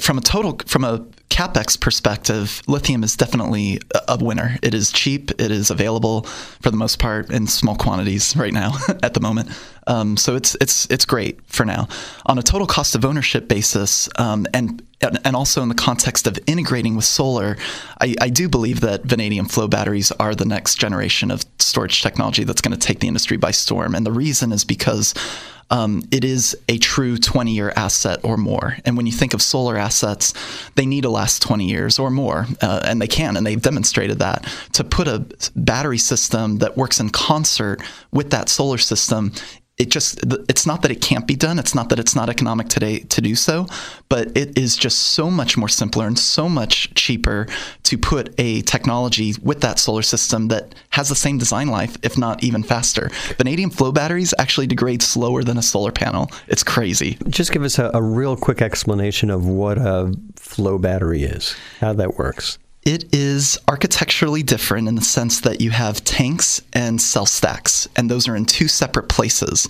from 0.00 0.18
a 0.18 0.20
total 0.20 0.58
from 0.66 0.84
a 0.84 1.04
capex 1.30 1.80
perspective, 1.80 2.60
lithium 2.66 3.02
is 3.02 3.16
definitely 3.16 3.80
a 4.08 4.22
winner. 4.22 4.58
It 4.62 4.74
is 4.74 4.92
cheap. 4.92 5.30
It 5.40 5.50
is 5.50 5.70
available 5.70 6.24
for 6.60 6.70
the 6.70 6.76
most 6.76 6.98
part 6.98 7.30
in 7.30 7.46
small 7.46 7.76
quantities 7.76 8.36
right 8.36 8.52
now 8.52 8.72
at 9.02 9.14
the 9.14 9.20
moment. 9.20 9.48
Um, 9.86 10.16
so 10.16 10.36
it's 10.36 10.56
it's 10.60 10.86
it's 10.90 11.06
great 11.06 11.40
for 11.46 11.64
now. 11.64 11.88
On 12.26 12.38
a 12.38 12.42
total 12.42 12.66
cost 12.66 12.94
of 12.94 13.04
ownership 13.04 13.48
basis, 13.48 14.08
um, 14.16 14.46
and 14.52 14.82
and 15.00 15.34
also 15.34 15.62
in 15.62 15.68
the 15.68 15.74
context 15.74 16.26
of 16.26 16.38
integrating 16.46 16.94
with 16.94 17.06
solar, 17.06 17.56
I, 18.00 18.14
I, 18.20 18.28
do 18.28 18.50
believe 18.50 18.80
that 18.80 19.04
vanadium 19.04 19.46
flow 19.46 19.66
batteries 19.66 20.12
are 20.12 20.34
the 20.34 20.44
next 20.44 20.74
generation 20.74 21.30
of 21.30 21.46
storage 21.58 22.02
technology 22.02 22.44
that's 22.44 22.60
going 22.60 22.78
to 22.78 22.86
take 22.86 23.00
the 23.00 23.08
industry 23.08 23.38
by 23.38 23.50
storm. 23.50 23.94
And 23.94 24.04
the 24.04 24.12
reason 24.12 24.52
is 24.52 24.62
because 24.62 25.14
um, 25.70 26.02
it 26.10 26.24
is 26.24 26.56
a 26.68 26.78
true 26.78 27.16
20 27.16 27.52
year 27.52 27.72
asset 27.76 28.20
or 28.24 28.36
more. 28.36 28.76
And 28.84 28.96
when 28.96 29.06
you 29.06 29.12
think 29.12 29.34
of 29.34 29.40
solar 29.40 29.76
assets, 29.76 30.34
they 30.74 30.84
need 30.84 31.02
to 31.02 31.08
last 31.20 31.42
20 31.42 31.66
years 31.66 31.98
or 31.98 32.10
more, 32.10 32.46
uh, 32.62 32.80
and 32.82 33.00
they 33.02 33.06
can, 33.06 33.36
and 33.36 33.46
they've 33.46 33.60
demonstrated 33.60 34.20
that. 34.20 34.50
To 34.72 34.84
put 34.84 35.06
a 35.06 35.26
battery 35.54 35.98
system 35.98 36.58
that 36.58 36.78
works 36.78 36.98
in 36.98 37.10
concert 37.10 37.82
with 38.10 38.30
that 38.30 38.48
solar 38.48 38.78
system 38.78 39.32
it 39.80 39.90
just 39.90 40.20
it's 40.48 40.66
not 40.66 40.82
that 40.82 40.90
it 40.90 41.00
can't 41.00 41.26
be 41.26 41.36
done. 41.36 41.58
It's 41.58 41.74
not 41.74 41.88
that 41.88 41.98
it's 41.98 42.14
not 42.14 42.28
economic 42.28 42.68
today 42.68 43.00
to 43.00 43.20
do 43.20 43.34
so 43.34 43.66
but 44.10 44.36
it 44.36 44.58
is 44.58 44.76
just 44.76 44.98
so 44.98 45.30
much 45.30 45.56
more 45.56 45.68
simpler 45.68 46.06
and 46.06 46.18
so 46.18 46.48
much 46.48 46.92
cheaper 46.94 47.46
to 47.84 47.96
put 47.96 48.34
a 48.38 48.60
technology 48.62 49.34
with 49.42 49.60
that 49.62 49.78
solar 49.78 50.02
system 50.02 50.48
that 50.48 50.74
has 50.90 51.08
the 51.08 51.14
same 51.14 51.38
design 51.38 51.68
life 51.68 51.96
if 52.02 52.18
not 52.18 52.42
even 52.42 52.62
faster. 52.62 53.10
Vanadium 53.38 53.70
flow 53.70 53.92
batteries 53.92 54.34
actually 54.38 54.66
degrade 54.66 55.00
slower 55.00 55.42
than 55.42 55.56
a 55.56 55.62
solar 55.62 55.92
panel. 55.92 56.28
It's 56.48 56.64
crazy. 56.64 57.16
Just 57.28 57.52
give 57.52 57.62
us 57.62 57.78
a, 57.78 57.90
a 57.94 58.02
real 58.02 58.36
quick 58.36 58.60
explanation 58.60 59.30
of 59.30 59.46
what 59.46 59.78
a 59.78 60.12
flow 60.36 60.78
battery 60.78 61.22
is 61.22 61.54
how 61.78 61.92
that 61.92 62.18
works 62.18 62.58
it 62.82 63.14
is 63.14 63.58
architecturally 63.68 64.42
different 64.42 64.88
in 64.88 64.94
the 64.94 65.02
sense 65.02 65.40
that 65.42 65.60
you 65.60 65.70
have 65.70 66.02
tanks 66.04 66.62
and 66.72 67.00
cell 67.00 67.26
stacks, 67.26 67.88
and 67.96 68.10
those 68.10 68.26
are 68.26 68.36
in 68.36 68.46
two 68.46 68.68
separate 68.68 69.08
places. 69.08 69.68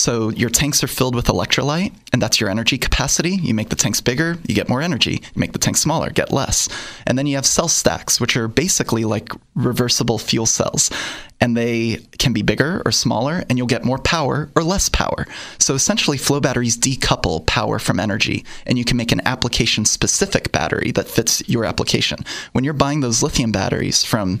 So 0.00 0.30
your 0.30 0.48
tanks 0.48 0.82
are 0.82 0.86
filled 0.86 1.14
with 1.14 1.26
electrolyte, 1.26 1.92
and 2.10 2.22
that's 2.22 2.40
your 2.40 2.48
energy 2.48 2.78
capacity. 2.78 3.32
You 3.32 3.52
make 3.52 3.68
the 3.68 3.76
tanks 3.76 4.00
bigger, 4.00 4.38
you 4.48 4.54
get 4.54 4.66
more 4.66 4.80
energy. 4.80 5.22
You 5.34 5.38
make 5.38 5.52
the 5.52 5.58
tanks 5.58 5.80
smaller, 5.80 6.08
get 6.08 6.32
less. 6.32 6.70
And 7.06 7.18
then 7.18 7.26
you 7.26 7.36
have 7.36 7.44
cell 7.44 7.68
stacks, 7.68 8.18
which 8.18 8.34
are 8.34 8.48
basically 8.48 9.04
like 9.04 9.30
reversible 9.54 10.18
fuel 10.18 10.46
cells. 10.46 10.90
And 11.38 11.54
they 11.54 11.98
can 12.18 12.32
be 12.32 12.40
bigger 12.40 12.80
or 12.86 12.92
smaller, 12.92 13.44
and 13.48 13.58
you'll 13.58 13.66
get 13.66 13.84
more 13.84 13.98
power 13.98 14.50
or 14.56 14.62
less 14.62 14.88
power. 14.88 15.26
So 15.58 15.74
essentially, 15.74 16.16
flow 16.16 16.40
batteries 16.40 16.78
decouple 16.78 17.46
power 17.46 17.78
from 17.78 18.00
energy, 18.00 18.46
and 18.66 18.78
you 18.78 18.86
can 18.86 18.96
make 18.96 19.12
an 19.12 19.20
application 19.26 19.84
specific 19.84 20.50
battery 20.50 20.92
that 20.92 21.08
fits 21.08 21.46
your 21.46 21.66
application. 21.66 22.20
When 22.52 22.64
you're 22.64 22.72
buying 22.72 23.00
those 23.00 23.22
lithium 23.22 23.52
batteries 23.52 24.02
from 24.02 24.40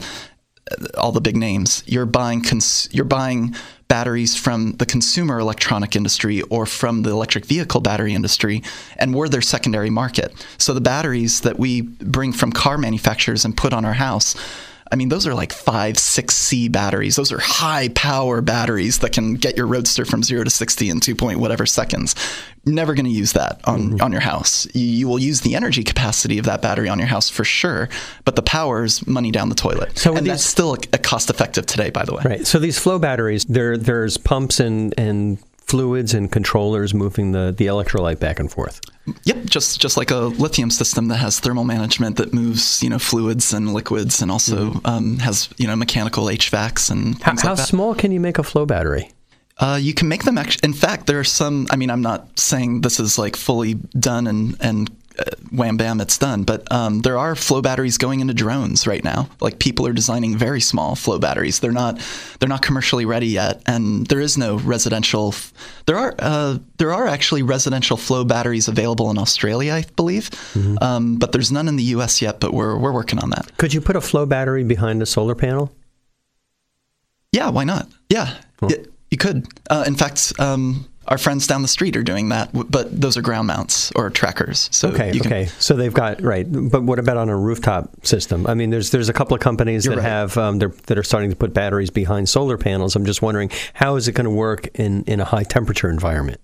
uh, 0.70 0.86
all 0.96 1.12
the 1.12 1.20
big 1.20 1.36
names, 1.36 1.82
you're 1.86 2.06
buying 2.06 2.42
cons- 2.42 2.88
you're 2.92 3.04
buying 3.04 3.54
batteries 3.90 4.36
from 4.36 4.72
the 4.78 4.86
consumer 4.86 5.40
electronic 5.40 5.96
industry 5.96 6.42
or 6.42 6.64
from 6.64 7.02
the 7.02 7.10
electric 7.10 7.44
vehicle 7.44 7.80
battery 7.80 8.14
industry, 8.14 8.62
and 8.96 9.12
we're 9.12 9.28
their 9.28 9.42
secondary 9.42 9.90
market. 9.90 10.32
So 10.58 10.72
the 10.72 10.80
batteries 10.80 11.40
that 11.40 11.58
we 11.58 11.82
bring 11.82 12.32
from 12.32 12.52
car 12.52 12.78
manufacturers 12.78 13.44
and 13.44 13.56
put 13.56 13.72
on 13.72 13.84
our 13.84 13.94
house 13.94 14.36
I 14.92 14.96
mean, 14.96 15.08
those 15.08 15.26
are 15.26 15.34
like 15.34 15.52
five, 15.52 15.98
six 15.98 16.34
C 16.34 16.68
batteries. 16.68 17.16
Those 17.16 17.30
are 17.30 17.38
high 17.38 17.88
power 17.90 18.40
batteries 18.40 18.98
that 18.98 19.12
can 19.12 19.34
get 19.34 19.56
your 19.56 19.66
roadster 19.66 20.04
from 20.04 20.22
zero 20.22 20.42
to 20.42 20.50
60 20.50 20.90
in 20.90 21.00
two 21.00 21.14
point 21.14 21.38
whatever 21.38 21.64
seconds. 21.64 22.14
Never 22.66 22.94
going 22.94 23.06
to 23.06 23.12
use 23.12 23.32
that 23.32 23.60
on, 23.64 23.80
mm-hmm. 23.80 24.02
on 24.02 24.12
your 24.12 24.20
house. 24.20 24.66
You 24.74 25.08
will 25.08 25.18
use 25.18 25.42
the 25.42 25.54
energy 25.54 25.84
capacity 25.84 26.38
of 26.38 26.44
that 26.46 26.60
battery 26.60 26.88
on 26.88 26.98
your 26.98 27.08
house 27.08 27.30
for 27.30 27.44
sure, 27.44 27.88
but 28.24 28.36
the 28.36 28.42
power 28.42 28.84
is 28.84 29.06
money 29.06 29.30
down 29.30 29.48
the 29.48 29.54
toilet. 29.54 29.96
So 29.96 30.10
and 30.14 30.26
these, 30.26 30.32
that's 30.32 30.44
still 30.44 30.74
a, 30.74 30.78
a 30.92 30.98
cost 30.98 31.30
effective 31.30 31.66
today, 31.66 31.90
by 31.90 32.04
the 32.04 32.14
way. 32.14 32.22
Right. 32.24 32.46
So 32.46 32.58
these 32.58 32.78
flow 32.78 32.98
batteries, 32.98 33.44
there, 33.44 33.78
there's 33.78 34.16
pumps 34.16 34.60
and, 34.60 34.92
and 34.98 35.38
fluids 35.70 36.14
and 36.14 36.32
controllers 36.32 36.92
moving 36.92 37.30
the, 37.30 37.54
the 37.56 37.66
electrolyte 37.66 38.18
back 38.18 38.40
and 38.40 38.50
forth. 38.50 38.80
Yep, 39.24 39.44
just 39.44 39.80
just 39.80 39.96
like 39.96 40.10
a 40.10 40.16
lithium 40.16 40.70
system 40.70 41.08
that 41.08 41.16
has 41.16 41.38
thermal 41.40 41.64
management 41.64 42.16
that 42.16 42.34
moves 42.34 42.82
you 42.82 42.90
know 42.90 42.98
fluids 42.98 43.52
and 43.52 43.72
liquids 43.72 44.20
and 44.20 44.30
also 44.30 44.70
mm-hmm. 44.70 44.86
um, 44.86 45.18
has 45.18 45.48
you 45.56 45.66
know 45.66 45.76
mechanical 45.76 46.24
HVACs 46.24 46.90
and 46.90 47.20
how, 47.22 47.36
how 47.36 47.54
small 47.54 47.94
can 47.94 48.12
you 48.12 48.20
make 48.20 48.38
a 48.38 48.42
flow 48.42 48.66
battery? 48.66 49.10
Uh, 49.58 49.78
you 49.80 49.94
can 49.94 50.08
make 50.08 50.24
them 50.24 50.38
actually. 50.38 50.60
In 50.64 50.72
fact, 50.72 51.06
there 51.06 51.18
are 51.20 51.24
some. 51.24 51.66
I 51.70 51.76
mean, 51.76 51.90
I'm 51.90 52.02
not 52.02 52.38
saying 52.38 52.80
this 52.80 52.98
is 52.98 53.18
like 53.18 53.36
fully 53.36 53.74
done 53.74 54.26
and 54.26 54.56
and 54.60 54.90
wham 55.50 55.76
bam, 55.76 56.00
it's 56.00 56.18
done. 56.18 56.44
But 56.44 56.70
um, 56.72 57.00
there 57.00 57.18
are 57.18 57.34
flow 57.34 57.62
batteries 57.62 57.98
going 57.98 58.20
into 58.20 58.34
drones 58.34 58.86
right 58.86 59.02
now. 59.02 59.28
Like 59.40 59.58
people 59.58 59.86
are 59.86 59.92
designing 59.92 60.36
very 60.36 60.60
small 60.60 60.94
flow 60.94 61.18
batteries. 61.18 61.60
They're 61.60 61.72
not 61.72 62.00
they're 62.38 62.48
not 62.48 62.62
commercially 62.62 63.04
ready 63.04 63.28
yet, 63.28 63.62
and 63.66 64.06
there 64.06 64.20
is 64.20 64.38
no 64.38 64.56
residential. 64.56 65.34
There 65.86 65.96
are 65.96 66.14
uh, 66.18 66.58
there 66.78 66.92
are 66.92 67.06
actually 67.06 67.42
residential 67.42 67.96
flow 67.96 68.24
batteries 68.24 68.68
available 68.68 69.10
in 69.10 69.18
Australia, 69.18 69.74
I 69.74 69.84
believe, 69.96 70.30
mm-hmm. 70.30 70.76
um, 70.82 71.16
but 71.16 71.32
there's 71.32 71.52
none 71.52 71.68
in 71.68 71.76
the 71.76 71.84
U.S. 71.94 72.22
yet. 72.22 72.40
But 72.40 72.52
we're 72.52 72.76
we're 72.78 72.92
working 72.92 73.18
on 73.18 73.30
that. 73.30 73.50
Could 73.56 73.74
you 73.74 73.80
put 73.80 73.96
a 73.96 74.00
flow 74.00 74.26
battery 74.26 74.64
behind 74.64 75.02
a 75.02 75.06
solar 75.06 75.34
panel? 75.34 75.72
Yeah, 77.32 77.50
why 77.50 77.64
not? 77.64 77.88
Yeah, 78.08 78.34
cool. 78.58 78.72
it, 78.72 78.92
you 79.10 79.18
could. 79.18 79.46
Uh, 79.68 79.84
in 79.86 79.94
fact. 79.94 80.32
Um, 80.38 80.86
our 81.08 81.18
friends 81.18 81.46
down 81.46 81.62
the 81.62 81.68
street 81.68 81.96
are 81.96 82.02
doing 82.02 82.28
that, 82.28 82.50
but 82.52 83.00
those 83.00 83.16
are 83.16 83.22
ground 83.22 83.46
mounts 83.46 83.90
or 83.96 84.10
trackers. 84.10 84.68
So 84.72 84.90
okay, 84.90 85.12
can, 85.12 85.20
okay. 85.20 85.46
So 85.58 85.74
they've 85.74 85.92
got 85.92 86.20
right, 86.22 86.46
but 86.48 86.82
what 86.82 86.98
about 86.98 87.16
on 87.16 87.28
a 87.28 87.36
rooftop 87.36 88.06
system? 88.06 88.46
I 88.46 88.54
mean, 88.54 88.70
there's 88.70 88.90
there's 88.90 89.08
a 89.08 89.12
couple 89.12 89.34
of 89.34 89.40
companies 89.40 89.84
that 89.84 89.96
right. 89.96 90.02
have 90.02 90.36
um, 90.36 90.58
that 90.58 90.98
are 90.98 91.02
starting 91.02 91.30
to 91.30 91.36
put 91.36 91.54
batteries 91.54 91.90
behind 91.90 92.28
solar 92.28 92.58
panels. 92.58 92.96
I'm 92.96 93.06
just 93.06 93.22
wondering 93.22 93.50
how 93.74 93.96
is 93.96 94.08
it 94.08 94.12
going 94.12 94.24
to 94.24 94.30
work 94.30 94.68
in 94.74 95.04
in 95.04 95.20
a 95.20 95.24
high 95.24 95.44
temperature 95.44 95.90
environment? 95.90 96.40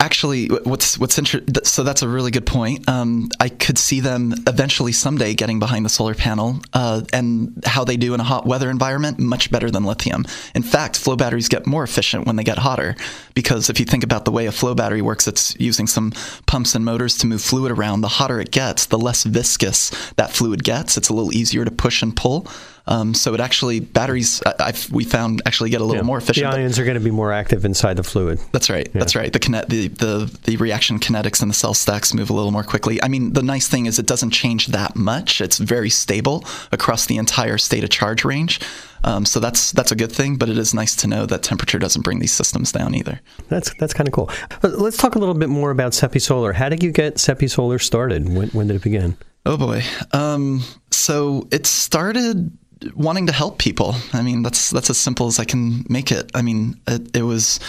Actually, 0.00 0.48
what's 0.48 0.98
what's 0.98 1.18
interesting. 1.18 1.54
So 1.64 1.82
that's 1.82 2.02
a 2.02 2.08
really 2.08 2.30
good 2.30 2.46
point. 2.46 2.88
Um, 2.88 3.28
I 3.40 3.48
could 3.48 3.78
see 3.78 4.00
them 4.00 4.34
eventually 4.46 4.92
someday 4.92 5.34
getting 5.34 5.58
behind 5.58 5.84
the 5.84 5.88
solar 5.88 6.14
panel, 6.14 6.60
uh, 6.72 7.02
and 7.12 7.62
how 7.64 7.84
they 7.84 7.96
do 7.96 8.14
in 8.14 8.20
a 8.20 8.24
hot 8.24 8.46
weather 8.46 8.70
environment 8.70 9.18
much 9.18 9.50
better 9.50 9.70
than 9.70 9.84
lithium. 9.84 10.24
In 10.54 10.62
fact, 10.62 10.98
flow 10.98 11.16
batteries 11.16 11.48
get 11.48 11.66
more 11.66 11.82
efficient 11.82 12.26
when 12.26 12.36
they 12.36 12.44
get 12.44 12.58
hotter, 12.58 12.96
because 13.34 13.70
if 13.70 13.80
you 13.80 13.86
think 13.86 14.04
about 14.04 14.24
the 14.24 14.32
way 14.32 14.46
a 14.46 14.52
flow 14.52 14.74
battery 14.74 15.02
works, 15.02 15.26
it's 15.26 15.54
using 15.58 15.86
some 15.86 16.12
pumps 16.46 16.74
and 16.74 16.84
motors 16.84 17.18
to 17.18 17.26
move 17.26 17.42
fluid 17.42 17.72
around. 17.72 18.00
The 18.00 18.08
hotter 18.08 18.40
it 18.40 18.50
gets, 18.50 18.86
the 18.86 18.98
less 18.98 19.24
viscous 19.24 19.90
that 20.16 20.30
fluid 20.30 20.64
gets. 20.64 20.96
It's 20.96 21.08
a 21.08 21.14
little 21.14 21.34
easier 21.34 21.64
to 21.64 21.70
push 21.70 22.02
and 22.02 22.16
pull. 22.16 22.46
Um, 22.88 23.14
so 23.14 23.34
it 23.34 23.40
actually 23.40 23.80
batteries 23.80 24.42
I've, 24.60 24.90
we 24.92 25.04
found 25.04 25.42
actually 25.44 25.70
get 25.70 25.80
a 25.80 25.84
little 25.84 26.02
yeah. 26.02 26.06
more 26.06 26.18
efficient. 26.18 26.50
The 26.50 26.58
ions 26.58 26.78
are 26.78 26.84
going 26.84 26.98
to 26.98 27.04
be 27.04 27.10
more 27.10 27.32
active 27.32 27.64
inside 27.64 27.96
the 27.96 28.04
fluid. 28.04 28.38
That's 28.52 28.70
right. 28.70 28.86
Yeah. 28.86 29.00
That's 29.00 29.16
right. 29.16 29.32
The, 29.32 29.40
kinet, 29.40 29.68
the 29.68 29.88
the 29.88 30.38
the 30.44 30.56
reaction 30.56 31.00
kinetics 31.00 31.42
and 31.42 31.50
the 31.50 31.54
cell 31.54 31.74
stacks 31.74 32.14
move 32.14 32.30
a 32.30 32.32
little 32.32 32.52
more 32.52 32.62
quickly. 32.62 33.02
I 33.02 33.08
mean, 33.08 33.32
the 33.32 33.42
nice 33.42 33.66
thing 33.66 33.86
is 33.86 33.98
it 33.98 34.06
doesn't 34.06 34.30
change 34.30 34.68
that 34.68 34.94
much. 34.94 35.40
It's 35.40 35.58
very 35.58 35.90
stable 35.90 36.44
across 36.70 37.06
the 37.06 37.16
entire 37.16 37.58
state 37.58 37.82
of 37.82 37.90
charge 37.90 38.24
range. 38.24 38.60
Um, 39.04 39.24
so 39.24 39.40
that's 39.40 39.72
that's 39.72 39.92
a 39.92 39.96
good 39.96 40.12
thing, 40.12 40.36
but 40.36 40.48
it 40.48 40.58
is 40.58 40.74
nice 40.74 40.94
to 40.96 41.06
know 41.06 41.26
that 41.26 41.42
temperature 41.42 41.78
doesn't 41.78 42.02
bring 42.02 42.18
these 42.18 42.32
systems 42.32 42.72
down 42.72 42.94
either. 42.94 43.20
That's 43.48 43.74
that's 43.74 43.94
kind 43.94 44.08
of 44.08 44.14
cool. 44.14 44.30
Let's 44.62 44.96
talk 44.96 45.14
a 45.14 45.18
little 45.18 45.34
bit 45.34 45.48
more 45.48 45.70
about 45.70 45.92
SepiSolar. 45.92 46.54
How 46.54 46.68
did 46.68 46.82
you 46.82 46.92
get 46.92 47.16
SepiSolar 47.16 47.80
started? 47.80 48.28
When, 48.28 48.48
when 48.48 48.66
did 48.68 48.76
it 48.76 48.82
begin? 48.82 49.16
Oh 49.44 49.56
boy. 49.56 49.82
Um, 50.12 50.62
so 50.90 51.46
it 51.52 51.66
started 51.66 52.56
wanting 52.94 53.26
to 53.26 53.32
help 53.32 53.58
people. 53.58 53.94
I 54.12 54.22
mean, 54.22 54.42
that's 54.42 54.70
that's 54.70 54.90
as 54.90 54.98
simple 54.98 55.26
as 55.26 55.38
I 55.38 55.44
can 55.44 55.84
make 55.88 56.12
it. 56.12 56.30
I 56.34 56.42
mean, 56.42 56.80
it, 56.86 57.16
it 57.16 57.22
was 57.22 57.60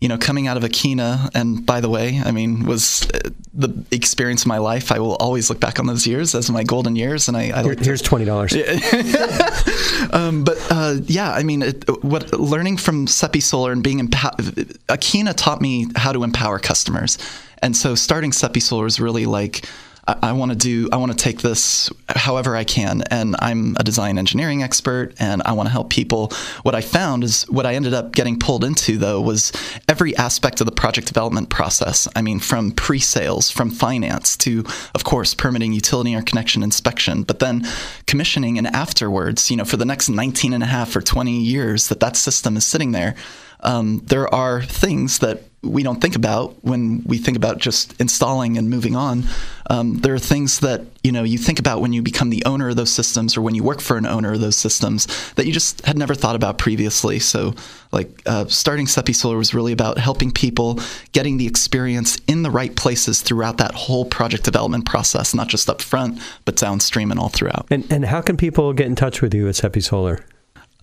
you 0.00 0.08
know, 0.08 0.18
coming 0.18 0.46
out 0.46 0.56
of 0.56 0.62
Akeena, 0.62 1.30
and 1.34 1.64
by 1.64 1.80
the 1.80 1.88
way, 1.88 2.20
I 2.22 2.30
mean, 2.30 2.66
was 2.66 3.08
uh, 3.14 3.30
the 3.54 3.72
experience 3.90 4.42
of 4.42 4.48
my 4.48 4.58
life. 4.58 4.92
I 4.92 4.98
will 4.98 5.16
always 5.16 5.48
look 5.48 5.58
back 5.58 5.78
on 5.78 5.86
those 5.86 6.06
years 6.06 6.34
as 6.34 6.50
my 6.50 6.64
golden 6.64 6.96
years, 6.96 7.28
and 7.28 7.36
I, 7.36 7.58
I 7.58 7.62
Here, 7.62 7.76
here's 7.80 8.02
twenty 8.02 8.26
dollars. 8.26 8.52
um, 10.12 10.44
but 10.44 10.58
uh, 10.70 10.96
yeah, 11.04 11.32
I 11.32 11.42
mean, 11.42 11.62
it, 11.62 12.04
what 12.04 12.32
learning 12.38 12.76
from 12.76 13.06
SepiSolar 13.06 13.72
and 13.72 13.82
being 13.82 14.00
empowered, 14.00 14.44
Akeena 14.88 15.34
taught 15.34 15.62
me 15.62 15.86
how 15.96 16.12
to 16.12 16.24
empower 16.24 16.58
customers, 16.58 17.16
and 17.62 17.74
so 17.74 17.94
starting 17.94 18.32
SepiSolar 18.32 18.86
is 18.86 19.00
really 19.00 19.24
like 19.24 19.66
I, 20.06 20.16
I 20.22 20.32
want 20.32 20.52
to 20.52 20.56
do, 20.56 20.88
I 20.92 20.96
want 20.96 21.12
to 21.12 21.18
take 21.18 21.42
this 21.42 21.90
however 22.08 22.56
I 22.56 22.64
can. 22.64 23.02
And 23.10 23.36
I'm 23.38 23.76
a 23.78 23.84
design 23.84 24.18
engineering 24.18 24.62
expert 24.62 25.14
and 25.18 25.42
I 25.44 25.52
want 25.52 25.68
to 25.68 25.72
help 25.72 25.90
people. 25.90 26.32
What 26.62 26.74
I 26.74 26.80
found 26.80 27.24
is 27.24 27.44
what 27.44 27.66
I 27.66 27.74
ended 27.74 27.94
up 27.94 28.12
getting 28.12 28.38
pulled 28.38 28.64
into, 28.64 28.98
though, 28.98 29.20
was 29.20 29.52
every 29.88 30.16
aspect 30.16 30.60
of 30.60 30.66
the 30.66 30.72
project 30.72 31.06
development 31.06 31.50
process. 31.50 32.08
I 32.16 32.22
mean, 32.22 32.38
from 32.38 32.72
pre 32.72 32.98
sales, 32.98 33.50
from 33.50 33.70
finance 33.70 34.36
to, 34.38 34.64
of 34.94 35.04
course, 35.04 35.34
permitting, 35.34 35.72
utility 35.72 36.12
interconnection 36.12 36.62
inspection, 36.62 37.22
but 37.22 37.38
then 37.38 37.66
commissioning 38.06 38.58
and 38.58 38.66
afterwards, 38.68 39.50
you 39.50 39.56
know, 39.56 39.64
for 39.64 39.76
the 39.76 39.84
next 39.84 40.08
19 40.08 40.52
and 40.52 40.62
a 40.62 40.66
half 40.66 40.94
or 40.94 41.00
20 41.00 41.40
years 41.40 41.88
that 41.88 42.00
that 42.00 42.16
system 42.16 42.56
is 42.56 42.64
sitting 42.64 42.92
there. 42.92 43.14
Um, 43.60 44.02
there 44.06 44.32
are 44.32 44.62
things 44.62 45.18
that 45.20 45.42
we 45.66 45.82
don't 45.82 46.00
think 46.00 46.16
about 46.16 46.54
when 46.64 47.02
we 47.04 47.18
think 47.18 47.36
about 47.36 47.58
just 47.58 47.98
installing 48.00 48.56
and 48.56 48.70
moving 48.70 48.96
on. 48.96 49.24
Um, 49.68 49.98
there 49.98 50.14
are 50.14 50.18
things 50.18 50.60
that 50.60 50.82
you 51.02 51.10
know 51.12 51.22
you 51.24 51.38
think 51.38 51.58
about 51.58 51.80
when 51.80 51.92
you 51.92 52.02
become 52.02 52.30
the 52.30 52.44
owner 52.44 52.68
of 52.68 52.76
those 52.76 52.90
systems 52.90 53.36
or 53.36 53.42
when 53.42 53.54
you 53.54 53.62
work 53.62 53.80
for 53.80 53.96
an 53.96 54.06
owner 54.06 54.34
of 54.34 54.40
those 54.40 54.56
systems 54.56 55.06
that 55.34 55.46
you 55.46 55.52
just 55.52 55.84
had 55.84 55.98
never 55.98 56.14
thought 56.14 56.36
about 56.36 56.58
previously. 56.58 57.18
So, 57.18 57.54
like 57.92 58.22
uh, 58.26 58.46
starting 58.46 58.86
SepiSolar 58.86 59.36
was 59.36 59.54
really 59.54 59.72
about 59.72 59.98
helping 59.98 60.30
people 60.30 60.78
getting 61.12 61.36
the 61.36 61.46
experience 61.46 62.18
in 62.28 62.42
the 62.42 62.50
right 62.50 62.74
places 62.76 63.22
throughout 63.22 63.58
that 63.58 63.74
whole 63.74 64.04
project 64.04 64.44
development 64.44 64.86
process, 64.86 65.34
not 65.34 65.48
just 65.48 65.68
up 65.68 65.82
front, 65.82 66.20
but 66.44 66.56
downstream 66.56 67.10
and 67.10 67.18
all 67.18 67.28
throughout. 67.28 67.66
And 67.70 67.90
and 67.90 68.04
how 68.04 68.20
can 68.20 68.36
people 68.36 68.72
get 68.72 68.86
in 68.86 68.94
touch 68.94 69.20
with 69.20 69.34
you 69.34 69.48
at 69.48 69.54
SepiSolar? 69.54 70.22